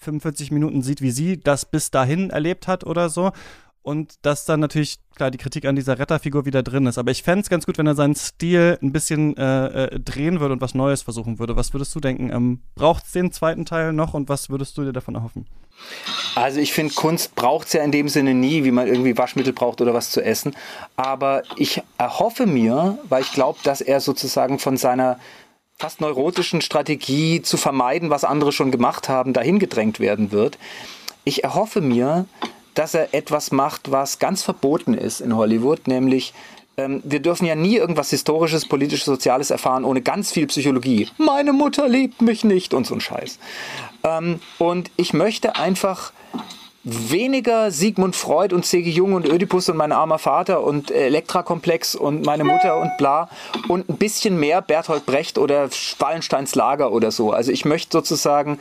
[0.00, 3.32] 45 Minuten sieht, wie sie das bis dahin erlebt hat oder so
[3.84, 6.96] und dass dann natürlich, klar, die Kritik an dieser Retterfigur wieder drin ist.
[6.96, 10.40] Aber ich fände es ganz gut, wenn er seinen Stil ein bisschen äh, äh, drehen
[10.40, 11.54] würde und was Neues versuchen würde.
[11.54, 12.30] Was würdest du denken?
[12.32, 15.46] Ähm, Braucht es den zweiten Teil noch und was würdest du dir davon erhoffen?
[16.34, 19.52] Also ich finde, Kunst braucht es ja in dem Sinne nie, wie man irgendwie Waschmittel
[19.52, 20.56] braucht oder was zu essen.
[20.96, 25.18] Aber ich erhoffe mir, weil ich glaube, dass er sozusagen von seiner
[25.78, 30.56] fast neurotischen Strategie zu vermeiden, was andere schon gemacht haben, dahin gedrängt werden wird.
[31.24, 32.24] Ich erhoffe mir,
[32.74, 36.34] dass er etwas macht, was ganz verboten ist in Hollywood, nämlich
[36.76, 41.08] ähm, wir dürfen ja nie irgendwas Historisches, Politisches, Soziales erfahren ohne ganz viel Psychologie.
[41.18, 43.38] Meine Mutter liebt mich nicht und so ein Scheiß.
[44.02, 46.12] Ähm, und ich möchte einfach
[46.84, 48.90] weniger Sigmund Freud und C.G.
[48.90, 53.30] Jung und Ödipus und mein armer Vater und Elektra-Komplex und meine Mutter und bla
[53.68, 57.32] und ein bisschen mehr Bertolt Brecht oder Wallensteins Lager oder so.
[57.32, 58.58] Also ich möchte sozusagen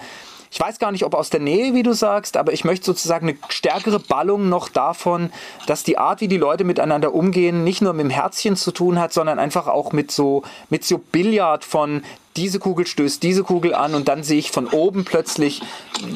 [0.54, 3.28] ich weiß gar nicht, ob aus der Nähe, wie du sagst, aber ich möchte sozusagen
[3.28, 5.32] eine stärkere Ballung noch davon,
[5.66, 9.00] dass die Art, wie die Leute miteinander umgehen, nicht nur mit dem Herzchen zu tun
[9.00, 12.04] hat, sondern einfach auch mit so, mit so Billard von
[12.36, 15.64] diese Kugel stößt diese Kugel an und dann sehe ich von oben plötzlich,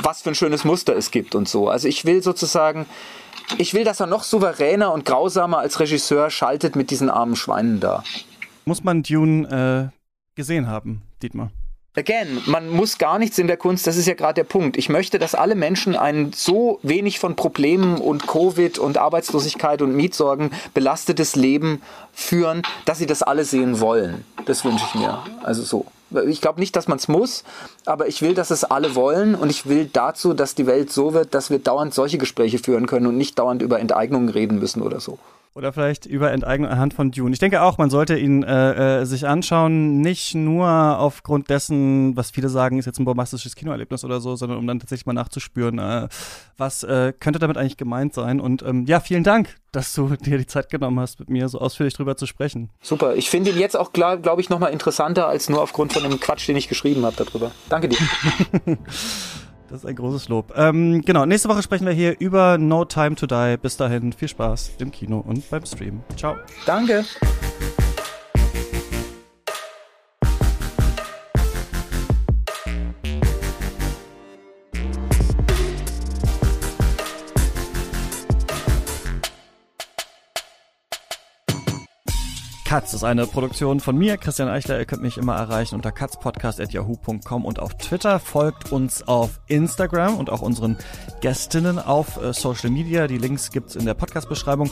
[0.03, 1.67] was für ein schönes Muster es gibt und so.
[1.67, 2.85] Also ich will sozusagen,
[3.57, 7.79] ich will, dass er noch souveräner und grausamer als Regisseur schaltet mit diesen armen Schweinen
[7.79, 8.03] da.
[8.65, 11.49] Muss man Dune äh, gesehen haben, Dietmar?
[11.97, 14.77] Again, man muss gar nichts in der Kunst, das ist ja gerade der Punkt.
[14.77, 19.95] Ich möchte, dass alle Menschen ein so wenig von Problemen und Covid und Arbeitslosigkeit und
[19.95, 21.81] Mietsorgen belastetes Leben
[22.13, 24.23] führen, dass sie das alle sehen wollen.
[24.45, 25.23] Das wünsche ich mir.
[25.41, 25.87] Also so.
[26.27, 27.43] Ich glaube nicht, dass man es muss,
[27.87, 31.15] aber ich will, dass es alle wollen und ich will dazu, dass die Welt so
[31.15, 34.83] wird, dass wir dauernd solche Gespräche führen können und nicht dauernd über Enteignungen reden müssen
[34.83, 35.17] oder so.
[35.53, 37.33] Oder vielleicht über Enteignung anhand von Dune.
[37.33, 42.29] Ich denke auch, man sollte ihn äh, äh, sich anschauen, nicht nur aufgrund dessen, was
[42.31, 45.79] viele sagen, ist jetzt ein bombastisches Kinoerlebnis oder so, sondern um dann tatsächlich mal nachzuspüren,
[45.79, 46.07] äh,
[46.57, 48.39] was äh, könnte damit eigentlich gemeint sein.
[48.39, 51.59] Und ähm, ja, vielen Dank, dass du dir die Zeit genommen hast, mit mir so
[51.59, 52.69] ausführlich drüber zu sprechen.
[52.81, 53.15] Super.
[53.15, 56.47] Ich finde ihn jetzt auch, glaube ich, nochmal interessanter als nur aufgrund von dem Quatsch,
[56.47, 57.51] den ich geschrieben habe darüber.
[57.69, 57.97] Danke dir.
[59.69, 60.53] Das ist ein großes Lob.
[60.55, 63.57] Ähm, genau, nächste Woche sprechen wir hier über No Time to Die.
[63.61, 66.01] Bis dahin viel Spaß im Kino und beim Stream.
[66.15, 66.35] Ciao.
[66.65, 67.03] Danke.
[82.67, 84.77] Katz ist eine Produktion von mir, Christian Eichler.
[84.77, 88.19] Ihr könnt mich immer erreichen unter katzpodcast.yahoo.com und auf Twitter.
[88.19, 90.77] Folgt uns auf Instagram und auch unseren
[91.21, 93.07] Gästinnen auf äh, Social Media.
[93.07, 94.69] Die Links gibt's in der Podcast-Beschreibung.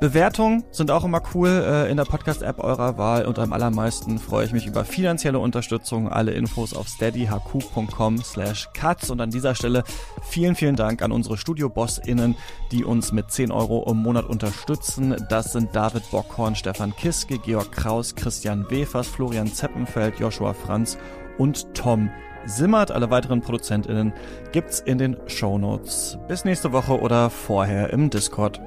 [0.00, 4.44] Bewertungen sind auch immer cool äh, in der Podcast-App eurer Wahl und am allermeisten freue
[4.46, 6.08] ich mich über finanzielle Unterstützung.
[6.08, 9.82] Alle Infos auf steadyhq.com slash cuts und an dieser Stelle
[10.22, 12.36] vielen, vielen Dank an unsere Studio-BossInnen,
[12.70, 15.16] die uns mit 10 Euro im Monat unterstützen.
[15.30, 20.96] Das sind David Bockhorn, Stefan Kiske, Georg Kraus, Christian Wefers, Florian Zeppenfeld, Joshua Franz
[21.38, 22.08] und Tom
[22.46, 22.92] Simmert.
[22.92, 24.12] Alle weiteren ProduzentInnen
[24.52, 26.18] gibt's in den Show Notes.
[26.28, 28.60] Bis nächste Woche oder vorher im Discord.